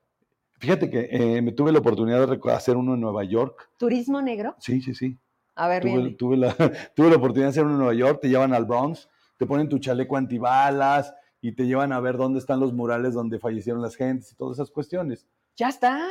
[0.58, 3.70] Fíjate que eh, me tuve la oportunidad de hacer uno en Nueva York.
[3.78, 4.54] ¿Turismo negro?
[4.58, 5.18] Sí, sí, sí.
[5.54, 6.54] A ver, Tuve, tuve la,
[6.94, 9.08] tuve la oportunidad de hacer uno en Nueva York, te llevan al Bronx,
[9.38, 13.38] te ponen tu chaleco antibalas y te llevan a ver dónde están los murales donde
[13.38, 15.26] fallecieron las gentes y todas esas cuestiones.
[15.56, 16.08] Ya está.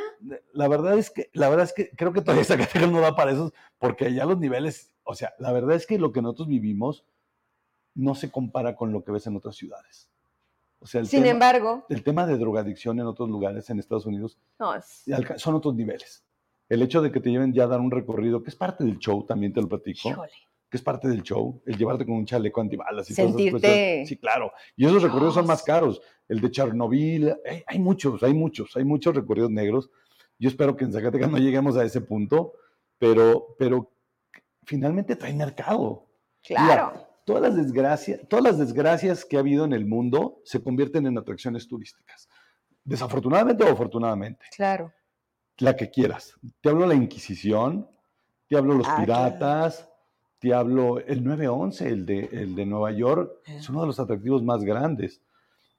[0.53, 3.31] La verdad es que, la verdad es que creo que todavía Zacatecas no da para
[3.31, 7.03] esos, porque allá los niveles, o sea, la verdad es que lo que nosotros vivimos
[7.95, 10.07] no se compara con lo que ves en otras ciudades.
[10.79, 14.05] O sea, el, Sin tema, embargo, el tema de drogadicción en otros lugares en Estados
[14.05, 15.03] Unidos no, es-
[15.37, 16.23] son otros niveles.
[16.69, 18.97] El hecho de que te lleven ya a dar un recorrido, que es parte del
[18.99, 20.31] show, también te lo platico, híjole.
[20.71, 24.05] Que es parte del show, el llevarte con un chaleco antibalas y todas esas Sentirte-.
[24.07, 24.53] Sí, claro.
[24.77, 26.01] Y esos recorridos son más caros.
[26.29, 29.89] El de Chernobyl, hay, hay muchos, hay muchos, hay muchos recorridos negros.
[30.39, 32.53] Yo espero que en Zacatecas no lleguemos a ese punto,
[32.97, 33.91] pero, pero
[34.63, 36.07] finalmente trae mercado.
[36.41, 37.05] Claro.
[37.25, 41.17] Todas las desgracias, todas las desgracias que ha habido en el mundo se convierten en
[41.17, 42.29] atracciones turísticas.
[42.85, 44.91] Desafortunadamente o afortunadamente Claro.
[45.57, 46.33] la que quieras.
[46.61, 47.87] Te hablo la Inquisición,
[48.47, 49.87] te hablo los Ah, piratas,
[50.41, 54.41] te hablo el 911, el de, el de Nueva York, es uno de los atractivos
[54.43, 55.21] más grandes.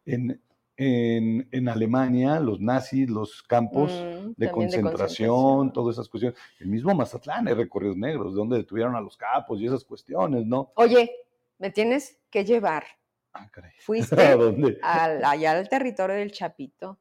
[0.06, 0.40] En,
[0.76, 6.38] en, en Alemania, los nazis, los campos Mm, de concentración, todas esas cuestiones.
[6.60, 10.72] El mismo Mazatlán hay recorridos negros, donde detuvieron a los capos y esas cuestiones, ¿no?
[10.76, 11.10] Oye,
[11.58, 12.84] me tienes que llevar.
[13.32, 13.72] Ah, caray.
[13.78, 14.78] ¿A Fuiste dónde?
[14.80, 17.00] al- allá al territorio del Chapito.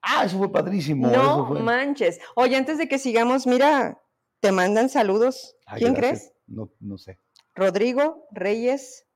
[0.00, 1.08] Ah, eso fue padrísimo.
[1.10, 1.60] eso No fue.
[1.60, 2.20] manches.
[2.36, 4.00] Oye, antes de que sigamos, mira,
[4.40, 5.56] te mandan saludos.
[5.66, 6.20] Ay, ¿Quién gracias.
[6.20, 6.31] crees?
[6.46, 7.18] No, no sé.
[7.54, 9.06] Rodrigo Reyes.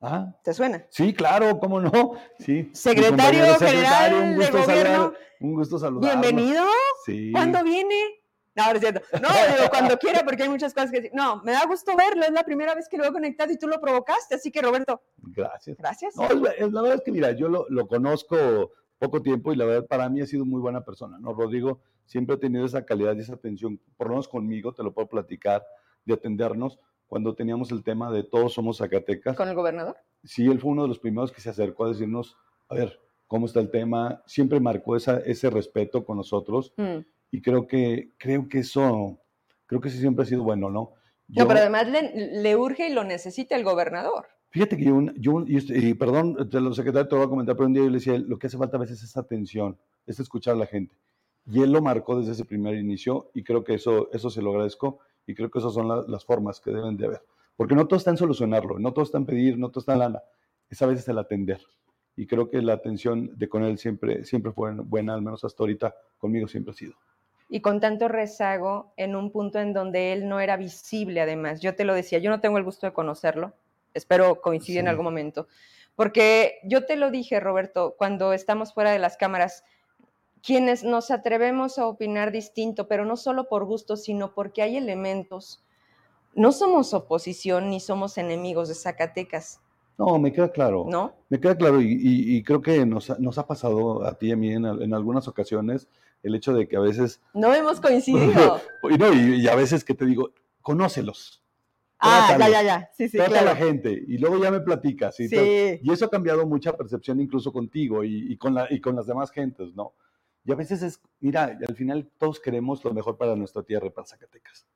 [0.00, 0.84] Ah, ¿Te suena?
[0.90, 2.14] Sí, claro, cómo no.
[2.38, 2.70] Sí.
[2.72, 4.92] Secretario compañero general un de gusto gobierno.
[4.94, 6.20] saludar- un gusto saludarlo.
[6.20, 6.64] Bienvenido.
[7.06, 7.30] Sí.
[7.32, 7.94] ¿Cuándo viene?
[8.54, 9.00] No, no es cierto.
[9.22, 11.12] No, digo, cuando quiera, porque hay muchas cosas que decir.
[11.14, 12.24] No, me da gusto verlo.
[12.24, 14.34] Es la primera vez que lo he conectado y tú lo provocaste.
[14.34, 15.76] Así que, Roberto, Gracias.
[15.78, 16.16] gracias.
[16.16, 19.56] No, es, es- la verdad es que, mira, yo lo, lo conozco poco tiempo y
[19.56, 21.32] la verdad para mí ha sido muy buena persona, ¿no?
[21.32, 24.92] Rodrigo siempre ha tenido esa calidad y esa atención, por lo menos conmigo, te lo
[24.92, 25.64] puedo platicar,
[26.04, 29.36] de atendernos cuando teníamos el tema de todos somos Zacatecas.
[29.36, 29.96] ¿Con el gobernador?
[30.24, 32.36] sí, él fue uno de los primeros que se acercó a decirnos,
[32.68, 34.22] a ver, ¿cómo está el tema?
[34.26, 36.98] Siempre marcó esa, ese respeto con nosotros Mm.
[37.32, 39.18] y creo que, creo que eso,
[39.66, 40.92] creo que eso siempre ha sido bueno, ¿no?
[41.28, 44.26] No, Yo- pero además le, le urge y lo necesita el gobernador.
[44.50, 47.66] Fíjate que yo, yo y, perdón, te lo secretario te lo voy a comentar, pero
[47.68, 50.54] un día yo le decía, lo que hace falta a veces es atención, es escuchar
[50.54, 50.94] a la gente.
[51.46, 54.50] Y él lo marcó desde ese primer inicio y creo que eso, eso se lo
[54.50, 57.22] agradezco y creo que esas son la- las formas que deben de haber.
[57.56, 59.98] Porque no todo está en solucionarlo, no todo está en pedir, no todo está en
[60.00, 60.22] lana,
[60.70, 61.60] es a veces el atender.
[62.16, 65.62] Y creo que la atención de con él siempre, siempre fue buena, al menos hasta
[65.62, 66.94] ahorita conmigo siempre ha sido.
[67.48, 71.60] Y con tanto rezago en un punto en donde él no era visible, además.
[71.60, 73.52] Yo te lo decía, yo no tengo el gusto de conocerlo.
[73.92, 75.48] Espero coincidir en algún momento.
[75.94, 79.64] Porque yo te lo dije, Roberto, cuando estamos fuera de las cámaras,
[80.44, 85.62] quienes nos atrevemos a opinar distinto, pero no solo por gusto, sino porque hay elementos.
[86.34, 89.60] No somos oposición ni somos enemigos de Zacatecas,
[89.98, 90.86] No, me queda claro.
[90.88, 91.12] ¿no?
[91.28, 94.28] Me queda claro y, y- y creo que nos, ha- nos ha pasado a ti
[94.28, 95.86] y a mí en, al- en algunas ocasiones
[96.22, 98.60] el hecho de que a veces No hemos coincidido.
[98.90, 100.30] Y, no, y, a veces que te digo,
[100.62, 101.42] conócelos,
[101.98, 102.52] ah, ya, Trátalos.
[102.54, 102.90] ya, ya.
[102.96, 105.20] Sí, sí, trata a la gente y luego ya me platicas.
[105.20, 105.78] Y, Sí.
[105.82, 109.06] y eso ha cambiado mucha percepción incluso contigo y, y con la, y con las
[109.06, 109.92] demás gentes, ¿no?
[110.44, 113.90] Y a veces es, mira, al final todos queremos lo mejor para nuestra tierra y
[113.90, 114.66] para Zacatecas.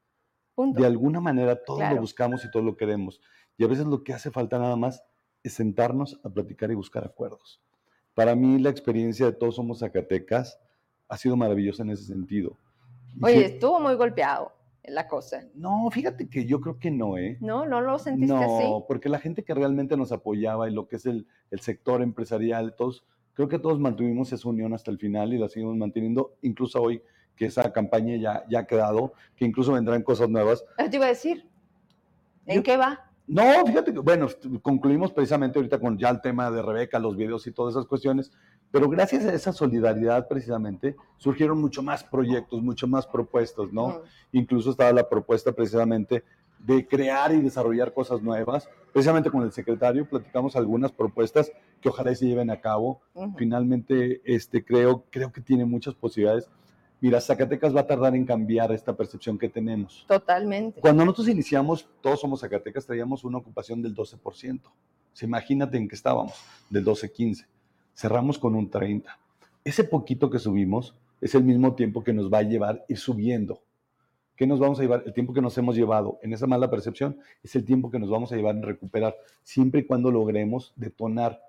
[0.54, 0.80] Punto.
[0.80, 1.96] De alguna manera todos Claro.
[1.96, 3.20] lo buscamos y todos lo queremos.
[3.58, 5.02] Y a veces lo que hace falta nada más
[5.42, 7.60] es sentarnos a platicar y buscar acuerdos.
[8.14, 10.58] Para mí la experiencia de Todos Somos Zacatecas
[11.08, 12.56] ha sido maravillosa en ese sentido.
[13.16, 14.52] Y Oye, estuvo muy golpeado
[14.84, 15.44] la cosa.
[15.54, 17.36] no, fíjate que yo creo que no, ¿eh?
[17.40, 17.66] ¿No?
[17.66, 18.84] ¿No lo sentiste No, así?
[18.86, 22.74] porque la gente que realmente nos apoyaba y lo que es el, el sector empresarial,
[22.76, 23.04] todos,
[23.36, 27.02] creo que todos mantuvimos esa unión hasta el final y la seguimos manteniendo, incluso hoy
[27.36, 30.64] que esa campaña ya, ya ha quedado, que incluso vendrán cosas nuevas.
[30.90, 31.46] Te iba a decir.
[32.46, 33.02] ¿En Yo- qué va?
[33.28, 34.28] No, fíjate que, bueno,
[34.62, 38.30] concluimos precisamente ahorita con ya el tema de Rebeca, los videos y todas esas cuestiones,
[38.70, 44.02] pero gracias a esa solidaridad precisamente surgieron mucho más proyectos, mucho más propuestas, ¿no?
[44.32, 46.22] Incluso estaba la propuesta precisamente
[46.58, 48.68] de crear y desarrollar cosas nuevas.
[48.92, 53.00] Precisamente con el secretario platicamos algunas propuestas que ojalá se lleven a cabo.
[53.36, 56.48] Finalmente, este, creo, creo que tiene muchas posibilidades.
[57.00, 60.06] Mira, Zacatecas va a tardar en cambiar esta percepción que tenemos.
[60.08, 60.80] Totalmente.
[60.80, 64.60] Cuando nosotros iniciamos, todos somos Zacatecas, traíamos una ocupación del 12%.
[65.12, 66.34] Se imagínate en qué estábamos,
[66.70, 67.46] del 12-15.
[67.94, 69.18] Cerramos con un 30.
[69.64, 73.62] Ese poquito que subimos es el mismo tiempo que nos va a llevar ir subiendo.
[74.36, 75.02] ¿Qué nos vamos a llevar?
[75.06, 78.10] El tiempo que nos hemos llevado en esa mala percepción es el tiempo que nos
[78.10, 81.40] vamos a llevar en recuperar, siempre y cuando logremos detonar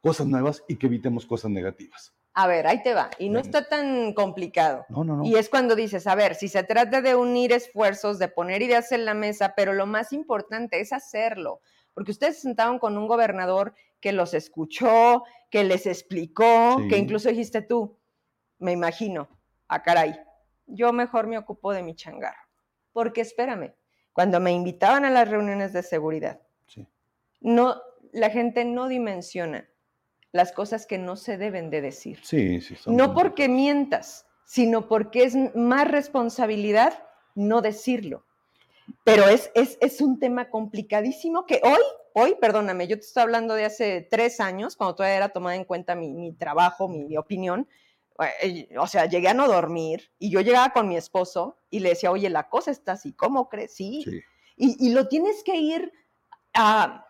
[0.00, 2.12] cosas nuevas y que evitemos cosas negativas.
[2.34, 3.10] A ver, ahí te va.
[3.18, 4.86] Y no está tan complicado.
[4.88, 5.24] No, no, no.
[5.24, 8.90] Y es cuando dices, a ver, si se trata de unir esfuerzos, de poner ideas
[8.92, 11.60] en la mesa, pero lo más importante es hacerlo.
[11.94, 17.28] Porque ustedes se sentaron con un gobernador que los escuchó, que les explicó, que incluso
[17.28, 17.98] dijiste tú,
[18.58, 19.28] me imagino,
[19.68, 20.18] a ah, caray,
[20.66, 22.48] yo mejor me ocupo de mi changarro.
[22.92, 23.74] Porque espérame,
[24.12, 26.40] cuando me invitaban a las reuniones de seguridad,
[27.40, 27.82] no,
[28.12, 29.68] la gente no dimensiona
[30.30, 32.20] las cosas que no se deben de decir.
[32.22, 32.76] Sí, sí.
[32.86, 37.02] no porque mientas, sino porque es más responsabilidad
[37.34, 38.24] no decirlo.
[39.04, 41.82] Pero es, es, es, un tema complicadísimo que hoy,
[42.14, 45.64] hoy, perdóname, yo te estoy hablando de hace tres años, cuando todavía era tomada en
[45.64, 47.68] cuenta mi, mi trabajo, mi opinión,
[48.78, 52.10] o sea, llegué a no dormir y yo llegaba con mi esposo y le decía,
[52.10, 53.74] oye, la cosa está así, ¿cómo crees?
[53.74, 54.04] Sí.
[54.56, 55.92] Y, lo tienes que ir
[56.54, 57.06] a,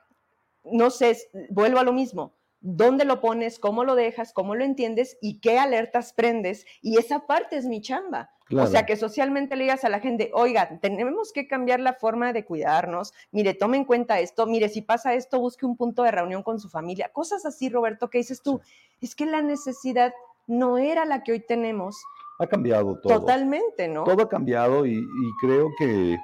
[0.65, 1.19] no sé,
[1.51, 3.59] vuelvo a lo mismo, ¿dónde lo pones?
[3.59, 4.33] ¿Cómo lo dejas?
[4.33, 5.19] ¿Cómo lo entiendes?
[5.21, 6.65] ¿Y qué alertas prendes?
[6.81, 8.31] Y esa parte es mi chamba.
[8.61, 12.33] O sea, que socialmente le digas a la gente, oiga, tenemos que cambiar la forma
[12.33, 16.11] de cuidarnos, mire, tome en cuenta esto, mire, si pasa esto, busque un punto de
[16.11, 18.61] reunión con su familia, cosas así, Roberto, que dices tú,
[19.01, 20.13] es que la necesidad
[20.47, 21.97] no era la que hoy tenemos.
[22.39, 23.21] Ha cambiado todo.
[23.21, 24.05] Totalmente, ¿no?
[24.05, 25.05] Todo ha cambiado y,
[25.41, 26.17] creo que,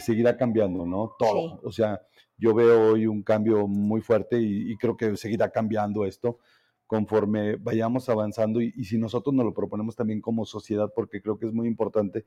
[0.00, 1.12] seguirá cambiando, ¿no?
[1.18, 1.60] Todo.
[1.62, 2.00] O sea,
[2.36, 6.38] yo veo hoy un cambio muy fuerte y, creo que seguirá cambiando esto
[6.86, 11.38] conforme vayamos avanzando y, y, si nosotros nos lo proponemos también como sociedad, porque creo
[11.38, 12.24] que es muy importante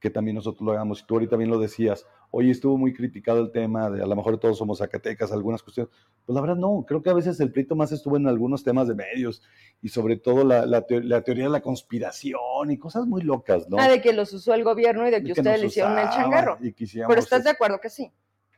[0.00, 1.00] que también nosotros lo hagamos.
[1.00, 4.16] Y tú ahorita bien lo decías, hoy estuvo muy criticado el tema de a lo
[4.16, 5.92] mejor todos somos Zacatecas, algunas cuestiones.
[6.24, 8.88] Pues la verdad no, creo que a veces el pleito más estuvo en algunos temas
[8.88, 9.42] de medios
[9.82, 13.76] y sobre todo la, teoría de la conspiración y cosas muy locas, ¿no?
[13.78, 16.58] Ah, de que los usó el gobierno y de que ustedes le hicieron el changarro.
[16.60, 18.10] Pero estás de acuerdo que sí.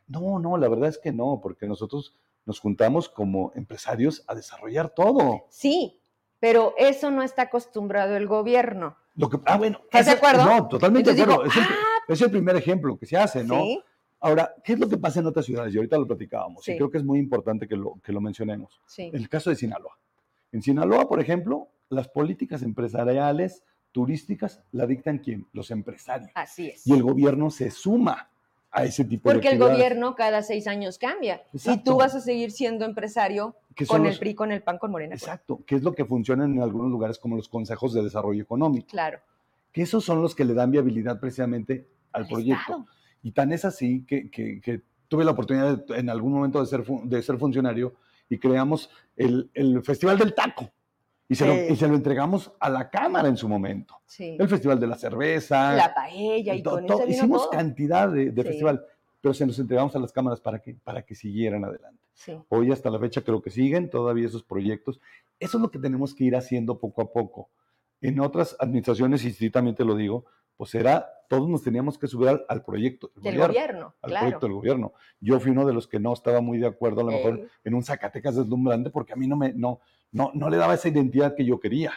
[0.07, 4.89] No, no, la verdad es que no, porque nosotros nos juntamos como empresarios a desarrollar
[4.89, 5.45] todo.
[5.49, 6.01] Sí,
[6.39, 8.97] pero eso no está acostumbrado el gobierno.
[9.15, 9.79] Lo que, ah, bueno.
[9.83, 10.45] ¿Estás de acuerdo?
[10.45, 11.43] No, totalmente de acuerdo.
[11.45, 12.03] Ah".
[12.07, 13.63] es, el, primer ejemplo que se hace, ¿no?
[14.19, 15.73] Ahora, ¿qué es lo que pasa en otras ciudades?
[15.73, 18.81] Y ahorita lo platicábamos, y creo que es muy importante que lo, que lo mencionemos.
[18.85, 19.11] Sí.
[19.13, 19.97] El caso de Sinaloa.
[20.51, 25.47] En Sinaloa, por ejemplo, las políticas empresariales turísticas la dictan quién?
[25.53, 26.31] Los empresarios.
[26.35, 26.87] Así es.
[26.87, 28.29] Y el gobierno se suma
[28.73, 31.43] a ese tipo Porque de Porque el gobierno cada seis años cambia.
[31.53, 33.55] Y tú vas a seguir siendo empresario
[33.87, 35.11] con el PRI, con el PAN, con Morena.
[35.11, 35.23] Pues.
[35.23, 38.87] Exacto, que es lo que funciona en algunos lugares como los consejos de desarrollo económico.
[38.87, 39.19] Claro.
[39.71, 42.85] Que esos son los que le dan viabilidad precisamente al, proyecto.
[43.21, 47.21] Y tan es así que, que, tuve la oportunidad en algún momento de ser, de
[47.21, 47.93] ser funcionario
[48.29, 50.71] y creamos el, el Festival del Taco.
[51.33, 54.01] Y se, lo, y se, lo, entregamos a la Cámara en su momento.
[54.05, 54.37] Sí.
[54.39, 55.73] El Festival de la Cerveza.
[55.73, 58.85] La paella y con todo, Hicimos cantidad de, de festival,
[59.19, 62.03] pero se los entregamos a las cámaras para que, para que siguieran adelante.
[62.49, 64.99] Hoy hasta la fecha creo que siguen todavía esos proyectos.
[65.39, 67.49] Eso es lo que tenemos que ir haciendo poco a poco.
[68.01, 70.25] En otras administraciones, y sí también te lo digo,
[70.57, 74.93] pues era, todos nos teníamos que subir al, proyecto del, gobierno, al proyecto del gobierno.
[75.19, 77.73] Yo fui uno de los que no estaba muy de acuerdo, a lo mejor en
[77.73, 79.79] un Zacatecas deslumbrante, porque a mí no me, no,
[80.13, 81.91] no, no le daba esa identidad que yo quería.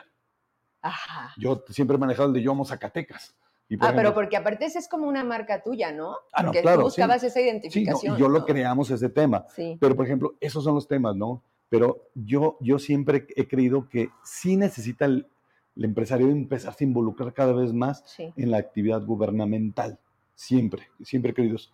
[0.82, 1.32] Ajá.
[1.38, 3.36] Yo siempre he manejado el de yo amo Zacatecas.
[3.80, 6.16] ah, pero porque aparte es como una marca tuya, ¿no?
[6.32, 8.16] Ah, no, claro, tú buscabas esa identificación.
[8.16, 9.46] Sí, yo lo creamos ese tema.
[9.54, 9.76] Sí.
[9.80, 11.42] Pero, por ejemplo, esos son los temas, ¿no?
[11.68, 15.28] Pero yo, yo siempre he creído que sí necesita el,
[15.76, 19.98] el empresario empezarse a involucrar cada vez más en la actividad gubernamental.
[20.34, 21.72] Siempre, siempre queridos.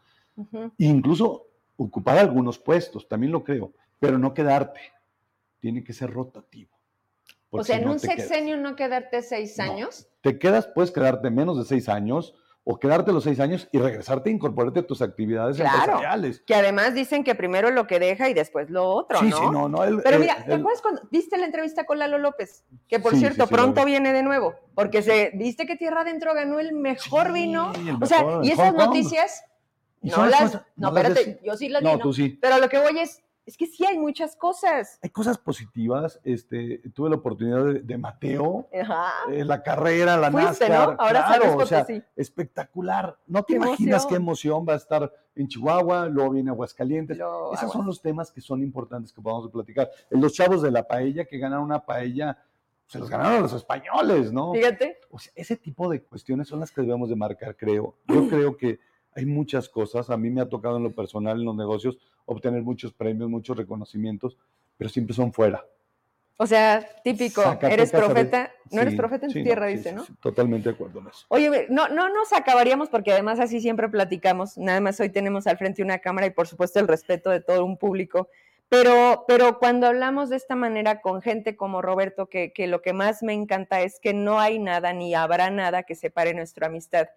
[0.78, 4.80] Incluso ocupar algunos puestos, también lo creo, pero no quedarte.
[5.62, 6.76] Tiene que ser rotativo.
[7.50, 10.08] O sea, en un sexenio no quedarte seis años.
[10.22, 12.34] Te quedas, puedes quedarte menos de seis años,
[12.64, 16.42] o quedarte los seis años y regresarte a incorporarte a tus actividades empresariales.
[16.44, 19.36] Que además dicen que primero lo que deja y después lo otro, sí, ¿no?
[19.38, 19.78] Sí, no, no.
[20.02, 22.64] Pero mira, ¿te acuerdas cuando viste la entrevista con Lalo López?
[22.88, 26.72] Que por cierto, pronto viene de nuevo, porque se viste que Tierra Adentro ganó el
[26.72, 27.72] mejor vino.
[28.00, 29.44] o sea, y esas noticias
[30.00, 31.98] No las, no, las espérate, des- yo sí las No, no.
[32.00, 32.36] tú sí.
[32.42, 34.98] Pero lo que voy es, es que sí hay muchas cosas.
[35.02, 36.20] Hay cosas positivas.
[36.24, 40.88] Este, tuve la oportunidad de, de Mateo, eh, la carrera, la Fuiste, NASCAR.
[40.90, 40.96] ¿no?
[40.98, 42.02] Ahora claro, sabes o sea, Potosí.
[42.16, 43.18] espectacular.
[43.26, 44.64] No te Qué imaginas qué emoción.
[44.68, 47.18] va a estar en Chihuahua, luego viene Aguascalientes.
[47.18, 49.90] Lo Esos son los temas que son importantes que podamos platicar.
[50.10, 52.38] Los chavos de la paella que ganaron una paella,
[52.86, 54.52] se los ganaron los españoles, ¿no?
[54.52, 54.98] Fíjate.
[55.10, 57.96] O sea, ese tipo de cuestiones son las que debemos de marcar, creo.
[58.06, 58.78] Yo creo que
[59.14, 60.10] hay muchas cosas.
[60.10, 63.56] A mí me ha tocado en lo personal, en los negocios, obtener muchos premios, muchos
[63.56, 64.36] reconocimientos,
[64.76, 65.64] pero siempre son fuera.
[66.38, 70.04] O sea, típico, Zacatecas, eres profeta, no eres profeta en tu tierra, sí, dice, ¿no?
[70.20, 71.26] totalmente de acuerdo en eso.
[71.28, 74.56] Oye, no, no nos acabaríamos porque además así siempre platicamos.
[74.58, 77.64] Nada más hoy tenemos al frente una cámara y por supuesto el respeto de todo
[77.64, 78.28] un público.
[78.68, 82.94] Pero, pero cuando hablamos de esta manera con gente como Roberto, que, que lo que
[82.94, 87.08] más me encanta es que no hay nada ni habrá nada que separe nuestra amistad.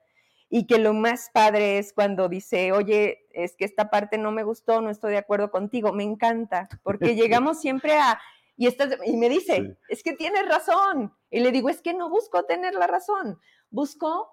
[0.49, 4.43] Y que lo más padre es cuando dice, oye, es que esta parte no me
[4.43, 8.19] gustó, no estoy de acuerdo contigo, me encanta, porque llegamos siempre a,
[8.55, 9.73] y, estás, y me dice, Sí.
[9.89, 11.13] es que tienes razón.
[11.29, 13.39] Y le digo, es que no busco tener la razón,
[13.69, 14.31] busco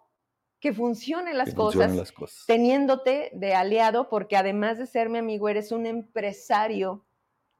[0.61, 2.45] que funcionen las Que cosas, funcionen las cosas.
[2.47, 7.05] teniéndote de aliado, porque además de ser mi amigo, eres un empresario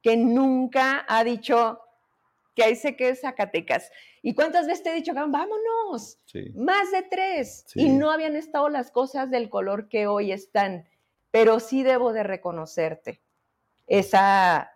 [0.01, 1.79] que nunca ha dicho
[2.55, 3.91] que ahí se quede Zacatecas.
[4.21, 6.19] ¿Y cuántas veces te he dicho, vámonos?
[6.25, 6.51] Sí.
[6.55, 7.65] Más de tres.
[7.67, 7.81] Sí.
[7.81, 10.87] Y no habían estado las cosas del color que hoy están.
[11.31, 13.23] Pero sí debo de reconocerte
[13.87, 14.71] esa,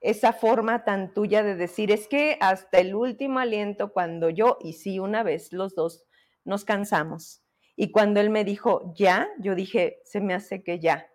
[0.00, 4.74] esa forma tan tuya de decir, es que hasta el último aliento, cuando yo, y
[4.74, 6.04] sí, una vez los dos
[6.44, 7.42] nos cansamos.
[7.76, 11.08] Y cuando él me dijo, ya, yo dije, se me hace que ya.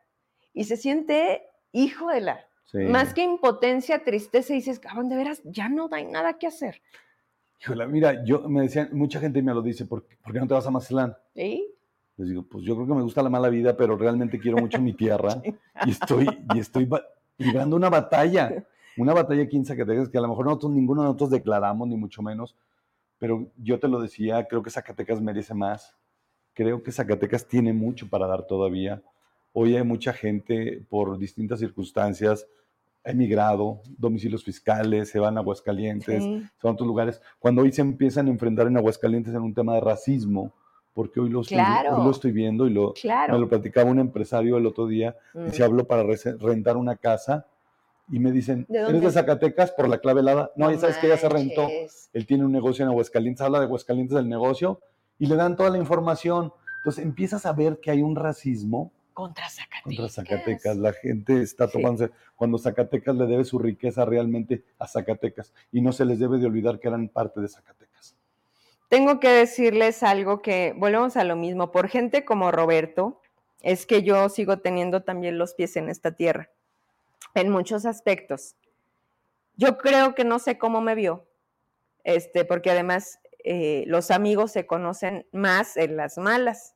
[0.54, 2.78] Y se siente, hijo de la, sí.
[2.78, 6.82] más que impotencia, tristeza, y dices, cabrón, de veras, ya no hay nada que hacer.
[7.60, 10.48] Híjole, mira, yo me decían, mucha gente me lo dice, ¿por, qué- por qué no
[10.48, 11.18] te vas a Mazatlán?
[11.34, 11.68] ¿Sí?
[12.18, 14.80] Les digo, pues yo creo que me gusta la mala vida, pero realmente quiero mucho
[14.82, 15.42] mi tierra
[15.86, 16.88] y estoy, y estoy
[17.38, 18.66] librando una batalla,
[18.98, 21.96] una batalla aquí en Zacatecas que a lo mejor nosotros, ninguno de nosotros declaramos, ni
[21.98, 22.56] mucho menos,
[23.20, 25.96] pero yo te lo decía, creo que Zacatecas merece más,
[26.54, 29.02] creo que Zacatecas tiene mucho para dar todavía.
[29.60, 32.46] Hoy hay mucha gente por distintas circunstancias,
[33.04, 36.44] emigrado, domicilios fiscales, se van a Aguascalientes, Sí.
[36.62, 37.20] son otros lugares.
[37.40, 40.54] Cuando hoy se empiezan a enfrentar en Aguascalientes en un tema de racismo,
[40.94, 41.98] porque hoy lo estoy, Claro.
[41.98, 43.40] hoy lo estoy viendo y lo, me Claro.
[43.40, 45.48] lo platicaba un empresario el otro día, Mm.
[45.48, 46.04] y se habló para
[46.40, 47.48] rentar una casa
[48.12, 50.52] y me dicen, ¿De ¿eres de Zacatecas por la clave helada?
[50.56, 51.64] No, ya sabes que ya se rentó.
[51.64, 52.12] manches.
[52.14, 54.80] Él tiene un negocio en Aguascalientes, habla de Aguascalientes del negocio
[55.18, 56.54] y le dan toda la información.
[56.78, 59.82] Entonces empiezas a ver que hay un racismo Contra Zacatecas.
[59.84, 60.78] contra Zacatecas.
[60.78, 61.74] La gente está Sí.
[61.74, 66.38] tomándose, cuando Zacatecas le debe su riqueza realmente a Zacatecas y no se les debe
[66.38, 68.16] de olvidar que eran parte de Zacatecas.
[68.90, 71.72] Tengo que decirles algo que volvemos a lo mismo.
[71.72, 73.20] Por gente como Roberto,
[73.64, 76.52] es que yo sigo teniendo también los pies en esta tierra,
[77.34, 78.56] en muchos aspectos.
[79.56, 81.26] Yo creo que no sé cómo me vio,
[82.04, 86.76] este, porque además eh, los amigos se conocen más en las malas.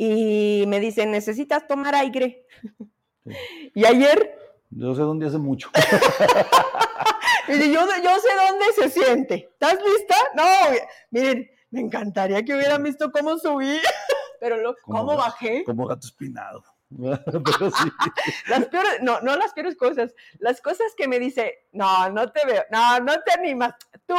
[0.00, 2.46] Y me dicen, necesitas tomar aire.
[3.26, 3.34] Sí.
[3.74, 4.38] Y ayer
[4.70, 5.68] Yo sé dónde hace mucho.
[7.48, 9.48] Yo, yo sé dónde se siente.
[9.52, 10.14] ¿Estás lista?
[10.34, 10.44] No,
[11.10, 13.78] miren, me encantaría que hubieran visto cómo subí,
[14.40, 15.64] pero lo, Como cómo bajé.
[15.64, 16.62] Como gato espinado.
[16.90, 17.90] Pero sí.
[18.48, 22.46] Las peores, no, no las peores cosas, las cosas que me dice, no, no te
[22.46, 23.74] veo, no, no te animas.
[24.06, 24.16] Tú,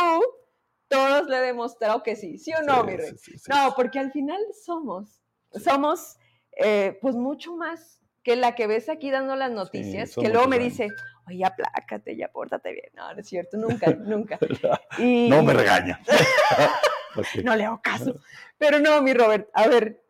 [0.87, 3.17] todos le he demostrado que sí, ¿sí o no, Sí, mi rey?
[3.17, 5.18] sí, No, porque al final somos,
[5.51, 6.17] somos,
[6.57, 10.59] eh, pues mucho más que la que ves aquí dando las noticias, que luego me
[10.59, 10.89] dice,
[11.27, 12.89] oye, aplácate, ya pórtate bien.
[12.93, 14.39] No, no es cierto, nunca, nunca.
[14.97, 15.99] Y, No me regaña.
[17.43, 18.15] No le hago caso.
[18.59, 20.03] Pero no, mi Robert, a ver,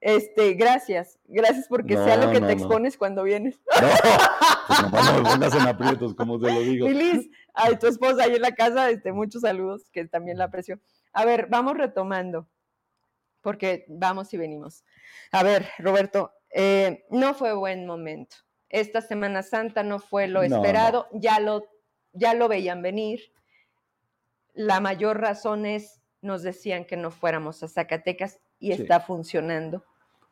[0.00, 2.60] este, gracias, gracias porque sea lo que no, te no.
[2.60, 3.60] expones cuando vienes.
[3.80, 3.88] No,
[4.66, 6.88] pues nomás no me pongas en aprietos, como te lo digo.
[6.88, 10.80] Lilis, a tu esposa ahí en la casa, este, muchos saludos, que también la aprecio.
[11.12, 12.48] A ver, vamos retomando,
[13.42, 14.84] porque vamos y venimos.
[15.32, 18.36] A ver, Roberto, eh, no fue buen momento.
[18.68, 21.64] Esta Semana Santa no fue lo No, esperado, Ya, lo,
[22.12, 23.32] ya lo veían venir.
[24.54, 28.82] La mayor razón es, nos decían que no fuéramos a Zacatecas y Sí.
[28.82, 29.84] está funcionando.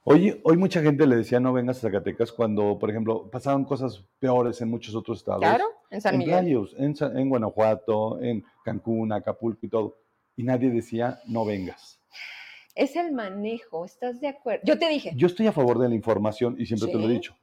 [0.04, 4.04] Hoy, hoy mucha gente le decía no vengas a Zacatecas cuando, por ejemplo, pasaban cosas
[4.18, 5.40] peores en muchos otros estados.
[5.40, 6.68] Claro, en San en Miguel.
[6.78, 9.98] en Guanajuato, en Cancún, Acapulco y todo.
[10.36, 11.97] Y nadie decía no vengas.
[12.78, 14.62] Es el manejo, ¿estás de acuerdo?
[14.64, 17.12] Yo te dije, Yo estoy a favor de la información y siempre te lo he
[17.12, 17.36] dicho.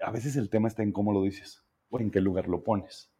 [0.00, 3.10] A veces el tema está en cómo lo dices o en qué lugar lo pones.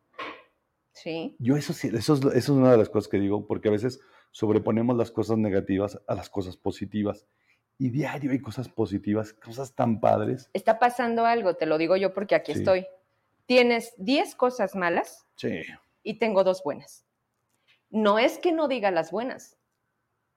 [0.93, 3.69] sí, Yo eso sí, eso es, eso es una de las cosas que digo, porque
[3.69, 3.99] a veces
[4.31, 7.27] sobreponemos las cosas negativas a las cosas positivas.
[7.77, 10.49] Y diario hay cosas positivas, cosas tan padres.
[10.55, 12.61] Está pasando algo, te lo digo yo porque aquí Sí.
[12.61, 12.87] estoy.
[13.47, 15.61] Tienes 10 cosas malas Sí.
[16.05, 17.05] y tengo dos buenas.
[17.91, 19.56] No es que no diga las buenas,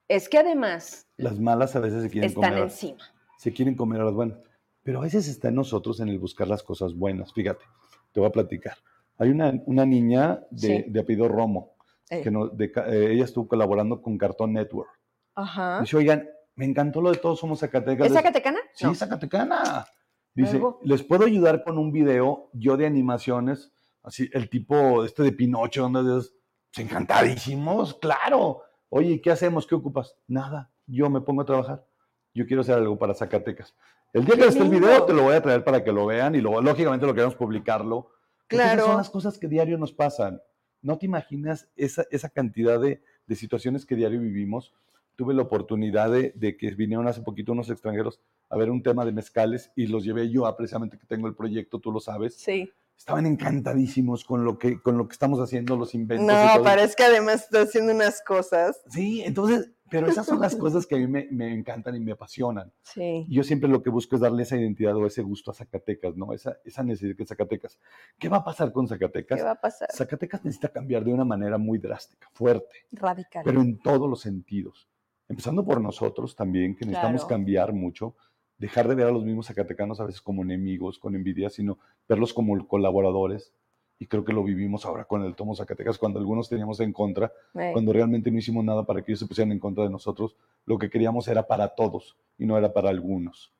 [0.09, 2.63] es que además Las malas a veces se quieren están comer.
[2.63, 2.99] encima.
[3.37, 4.37] se quieren comer a las buenas.
[4.83, 7.31] Pero a veces está en nosotros en el buscar las cosas buenas.
[7.31, 7.63] Fíjate,
[8.11, 8.75] te voy a platicar.
[9.17, 10.85] Hay una, una niña de, Sí.
[10.87, 11.73] de apellido Romo,
[12.09, 14.89] Eh, que no- de ca- eh, ella estuvo colaborando con Cartoon Network.
[15.35, 15.79] Ajá.
[15.81, 18.07] Dice, oigan, me encantó lo de Todos Somos Zacatecas.
[18.07, 18.59] ¿Es Zacatecana?
[18.73, 18.95] Sí, No.
[18.95, 19.85] Zacatecana.
[20.33, 23.71] Dice, les puedo ayudar con un video yo de animaciones,
[24.03, 26.33] así, el tipo este de Pinocho, donde "Pues,
[26.77, 28.61] encantadísimos, claro.
[28.89, 29.67] Oye, ¿qué hacemos?
[29.67, 30.17] ¿Qué ocupas?
[30.27, 31.85] Nada, yo me pongo a trabajar.
[32.33, 33.75] Yo quiero hacer algo para Zacatecas.
[34.13, 36.05] El día ¡Qué que esté el video te lo voy a traer para que lo
[36.07, 38.09] vean y lógicamente, lo queremos publicarlo.
[38.49, 38.85] esas Claro.
[38.87, 40.41] son las cosas que diario nos pasan.
[40.81, 44.73] No te imaginas esa, esa cantidad de, de situaciones que diario vivimos.
[45.15, 49.05] Tuve la oportunidad de, de que vinieron hace poquito unos extranjeros a ver un tema
[49.05, 52.35] de mezcales y los llevé yo a precisamente que tengo el proyecto, tú lo sabes.
[52.35, 52.71] Sí.
[52.99, 56.27] Estaban encantadísimos con lo que, con lo que estamos haciendo, los inventos.
[56.27, 58.81] No, parece que además está haciendo unas cosas.
[58.89, 62.11] Sí, entonces, pero esas son las cosas que a mí me, me encantan y me
[62.11, 62.73] apasionan.
[62.83, 63.25] Sí.
[63.27, 66.17] Y Yo siempre lo que busco es darle esa identidad o ese gusto a Zacatecas,
[66.17, 66.33] ¿no?
[66.33, 67.79] Esa, esa necesidad que Zacatecas.
[68.19, 69.37] ¿Qué va a pasar con Zacatecas?
[69.39, 69.87] ¿Qué va a pasar?
[69.93, 73.43] Zacatecas necesita cambiar de una manera muy drástica, fuerte, Radical.
[73.45, 74.89] pero en todos los sentidos.
[75.29, 77.29] Empezando por nosotros también, que necesitamos Claro.
[77.37, 78.15] cambiar mucho,
[78.59, 82.33] dejar de ver a los mismos zacatecanos a veces como enemigos, con envidia, sino verlos
[82.33, 83.51] como colaboradores.
[83.97, 87.33] Y creo que lo vivimos ahora con el Tomo Zacatecas, cuando algunos teníamos en contra,
[87.73, 90.37] cuando realmente no hicimos nada para que ellos se pusieran en contra de nosotros.
[90.65, 93.51] Lo que queríamos era para todos y no era para algunos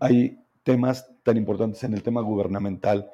[0.00, 3.10] hay temas tan importantes en el tema gubernamental,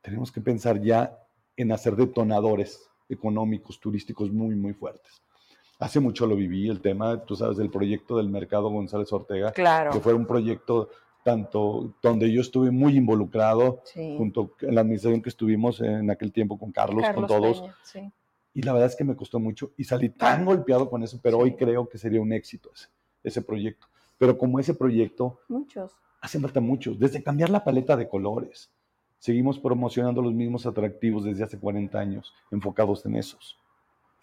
[0.00, 1.18] tenemos que pensar ya
[1.56, 5.22] en hacer detonadores económicos, turísticos muy, muy fuertes.
[5.78, 9.90] Hace mucho lo viví, el tema, tú sabes, del proyecto del mercado González Ortega, Claro.
[9.92, 10.88] que fue un proyecto
[11.24, 14.14] tanto donde yo estuve muy involucrado, Sí.
[14.16, 17.74] junto en la administración que estuvimos en aquel tiempo con Carlos, Carlos con todos, Peña,
[17.82, 18.12] sí.
[18.54, 21.38] y la verdad es que me costó mucho y salí tan golpeado con eso, pero
[21.38, 22.88] hoy creo que sería un éxito ese,
[23.22, 23.86] ese proyecto.
[24.18, 25.92] Pero como ese proyecto Muchos.
[26.20, 28.70] Hace falta mucho, desde cambiar la paleta de colores.
[29.18, 33.58] Seguimos promocionando los mismos atractivos desde hace 40 años, enfocados en esos.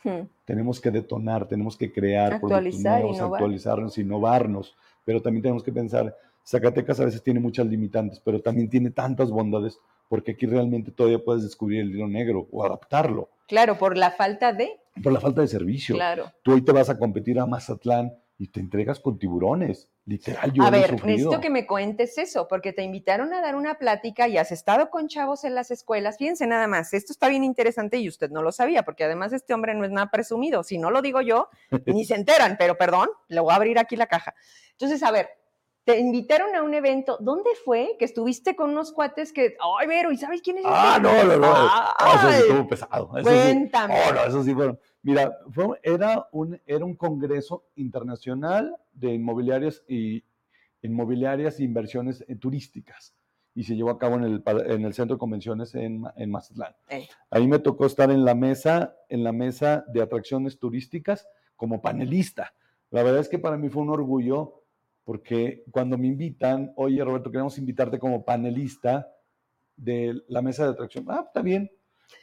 [0.04, 0.28] Hmm.
[0.46, 3.40] Tenemos que detonar, tenemos que crear Actualizar, nuevos, innovar.
[3.40, 4.76] actualizarnos, innovarnos,
[5.06, 9.30] pero también tenemos que pensar, Zacatecas a veces tiene muchas limitantes, pero también tiene tantas
[9.30, 9.80] bondades,
[10.10, 14.54] porque aquí realmente todavía puedes descubrir el hilo negro o adaptarlo, Claro, por la falta
[14.54, 14.80] de.
[15.04, 15.96] por la falta de servicio.
[15.96, 16.32] Claro.
[16.42, 20.64] Tú hoy te vas a competir a Mazatlán y te entregas con tiburones, literal, yo
[20.64, 21.08] a lo he ver, sufrido.
[21.18, 24.90] necesito que me cuentes eso, porque te invitaron a dar una plática y has estado
[24.90, 26.18] con chavos en las escuelas.
[26.18, 29.54] Fíjense nada más, esto está bien interesante y usted no lo sabía, porque además este
[29.54, 30.64] hombre no es nada presumido.
[30.64, 31.50] Si no lo digo yo,
[31.86, 34.34] ni se enteran, pero perdón, le voy a abrir aquí la caja.
[34.72, 35.30] Entonces, a ver,
[35.84, 37.18] te invitaron a un evento.
[37.20, 37.96] ¿Dónde fue?
[37.98, 39.56] Que estuviste con unos cuates que.
[39.80, 40.64] Ay, Vero, ¿y sabes quién es?
[40.68, 41.02] Ah, ese?
[41.02, 41.48] no, no, no.
[41.54, 43.18] Ah, eso sí estuvo pesado.
[43.18, 43.36] Eso sí.
[43.36, 43.96] Cuéntame.
[44.10, 44.80] Oh, no, eso sí fueron.
[45.04, 50.24] Mira, fue- era, un, era un congreso internacional de inmobiliarias y
[50.84, 53.16] inmobiliarias e inversiones eh, turísticas
[53.54, 56.76] y se llevó a cabo en el, en el centro de convenciones en, en Mazatlán.
[56.90, 57.08] Eh.
[57.30, 62.54] Ahí me tocó estar en la mesa, en la mesa de atracciones turísticas como panelista.
[62.92, 64.61] La verdad es que para mí fue un orgullo
[65.04, 69.08] porque cuando me invitan, oye Roberto, queremos invitarte como panelista
[69.76, 71.06] de la mesa de atracción.
[71.10, 71.72] Ah, está bien.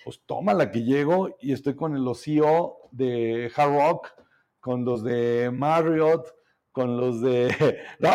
[0.04, 4.08] Pues tómala que llego y estoy con los CEO de Hard Rock,
[4.60, 6.34] con los de Marriott,
[6.72, 8.10] con los de no,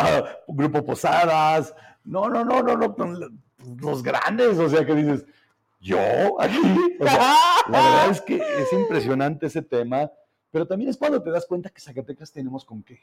[0.48, 1.74] Grupo Posadas.
[2.04, 3.18] No, no, no, no, no, con
[3.80, 4.58] los grandes.
[4.58, 5.26] O sea, que dices,
[5.80, 5.98] yo
[6.40, 6.58] aquí.
[7.00, 7.36] O sea,
[7.68, 10.10] la verdad es que es impresionante ese tema,
[10.50, 13.00] pero también es cuando te das cuenta que Zacatecas tenemos con qué.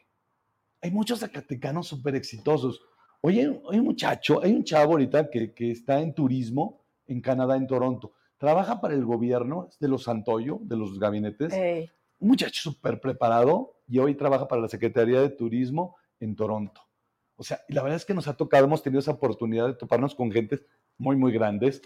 [0.82, 2.82] Hay muchos zacatecanos súper exitosos.
[3.22, 7.56] Oye, hay un muchacho, hay un chavo ahorita que, que está en turismo en Canadá,
[7.56, 8.14] en Toronto.
[8.38, 11.54] Trabaja para el gobierno, es de los Santoyo, de los gabinetes.
[11.54, 16.82] Ey, Un muchacho súper preparado y hoy trabaja para la Secretaría de Turismo en Toronto.
[17.36, 19.74] O sea, y la verdad es que nos ha tocado, hemos tenido esa oportunidad de
[19.76, 20.66] toparnos con gentes
[20.98, 21.82] muy, muy grandes.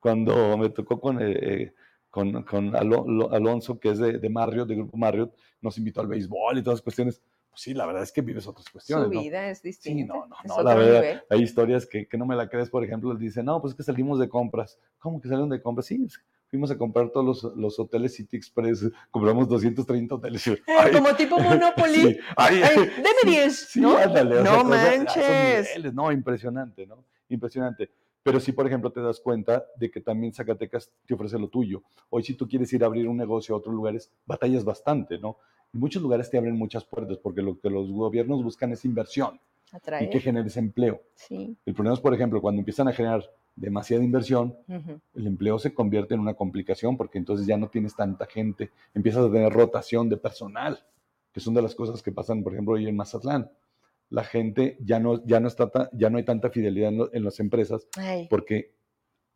[0.00, 1.32] Cuando me tocó con, eh,
[1.62, 1.74] eh,
[2.08, 6.00] con, con Alo- Lo- Alonso, que es de, de Marriott, de Grupo Marriott, nos invitó
[6.00, 7.22] al béisbol y todas las cuestiones.
[7.50, 9.08] Pues sí, la verdad es que vives otras cuestiones.
[9.08, 9.20] su ¿no?
[9.20, 10.14] vida es Sí, distinta.
[10.14, 11.22] no, no, no, otro la verdad, nivel.
[11.28, 13.76] hay historias que, que no me la crees, por ejemplo, él dice, no, pues es
[13.76, 14.78] que salimos de compras.
[15.00, 15.86] ¿Cómo que salieron de compras?
[15.86, 16.06] Sí,
[16.48, 20.44] fuimos a comprar todos los, los hoteles City Express, compramos 230 hoteles.
[20.92, 21.94] Como tipo Monopoly.
[21.94, 23.96] Sí, ay, Ay, deme sí, 10, sí, ¿no?
[23.96, 25.66] ándale, o No cosas- manches.
[25.68, 27.04] niveles, no, impresionante, ¿no?
[27.28, 27.90] Impresionante.
[28.22, 31.82] Pero sí, por ejemplo, te das cuenta de que también Zacatecas te ofrece lo tuyo.
[32.10, 35.38] Hoy, si tú quieres ir a abrir un negocio a otros lugares, batallas bastante, ¿no?
[35.72, 39.40] En muchos lugares te abren muchas puertas porque lo que los gobiernos buscan es inversión
[39.72, 40.04] Atraer.
[40.04, 41.00] y que generes empleo.
[41.14, 41.56] Sí.
[41.64, 43.24] El problema es, por ejemplo, cuando empiezan a generar
[43.56, 44.56] demasiada inversión,
[45.14, 49.28] el empleo se convierte en una complicación porque entonces ya no tienes tanta gente, empiezas
[49.28, 50.82] a tener rotación de personal,
[51.32, 53.50] que son de las cosas que pasan, por ejemplo, hoy en Mazatlán.
[54.10, 57.14] La gente ya no, ya no, está ta- ya no hay tanta fidelidad en, lo-
[57.14, 58.74] en las empresas Ay, porque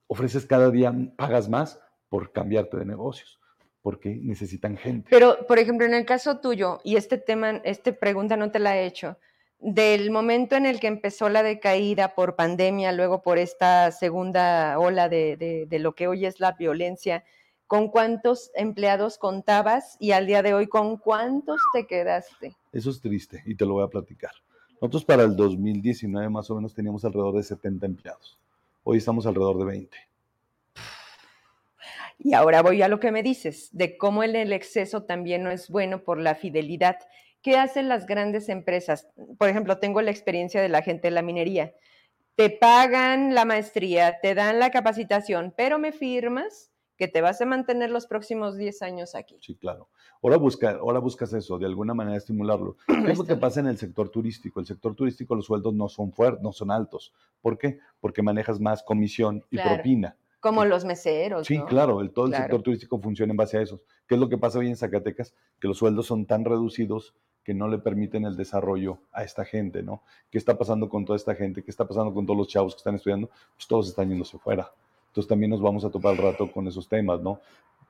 [0.08, 3.40] ofreces cada día, pagas más por cambiarte de negocios,
[3.82, 5.08] porque necesitan gente.
[5.10, 8.76] Pero, por ejemplo, en el caso tuyo, y este tema, esta pregunta no te la
[8.76, 9.16] he hecho,
[9.60, 15.08] del momento en el que empezó la decaída por pandemia, luego por esta segunda ola
[15.08, 17.24] de, de- de lo que hoy es la violencia,
[17.66, 22.54] ¿con cuántos empleados contabas y al día de hoy con cuántos te quedaste?
[22.72, 24.32] Eso es triste y te lo voy a platicar.
[24.80, 28.38] Nosotros para el 2019 más o menos teníamos alrededor de 70 empleados.
[28.82, 29.96] Hoy estamos alrededor de 20.
[32.18, 35.68] Y ahora voy a lo que me dices, de cómo el, exceso también no es
[35.68, 36.98] bueno por la fidelidad.
[37.42, 39.08] ¿Qué hacen las grandes empresas?
[39.38, 41.74] Por ejemplo, tengo la experiencia de la gente de la minería.
[42.36, 47.46] Te pagan la maestría, te dan la capacitación, pero me firmas que te vas a
[47.46, 49.36] mantener los próximos 10 años aquí.
[49.40, 49.88] Sí, claro.
[50.22, 52.76] Ahora, busca, ahora buscas eso, de alguna manera estimularlo.
[52.86, 54.60] ¿Qué es lo que pasa en el sector turístico?
[54.60, 57.12] El sector turístico los sueldos no son fuertes, no son altos.
[57.42, 57.78] ¿Por qué?
[58.00, 59.74] Porque manejas más comisión y Claro.
[59.74, 60.16] propina.
[60.40, 61.46] Como los meseros.
[61.46, 61.64] Sí, ¿no?
[61.64, 63.80] claro, el, todo el sector turístico funciona en base a eso.
[64.06, 65.34] ¿Qué es lo que pasa hoy en Zacatecas?
[65.58, 67.14] Que los sueldos son tan reducidos
[67.44, 70.02] que no le permiten el desarrollo a esta gente, ¿no?
[70.30, 71.62] ¿Qué está pasando con toda esta gente?
[71.62, 73.28] ¿Qué está pasando con todos los chavos que están estudiando?
[73.54, 74.70] Pues todos están yéndose fuera.
[75.14, 77.40] Entonces también nos vamos a topar al rato con esos temas, ¿no?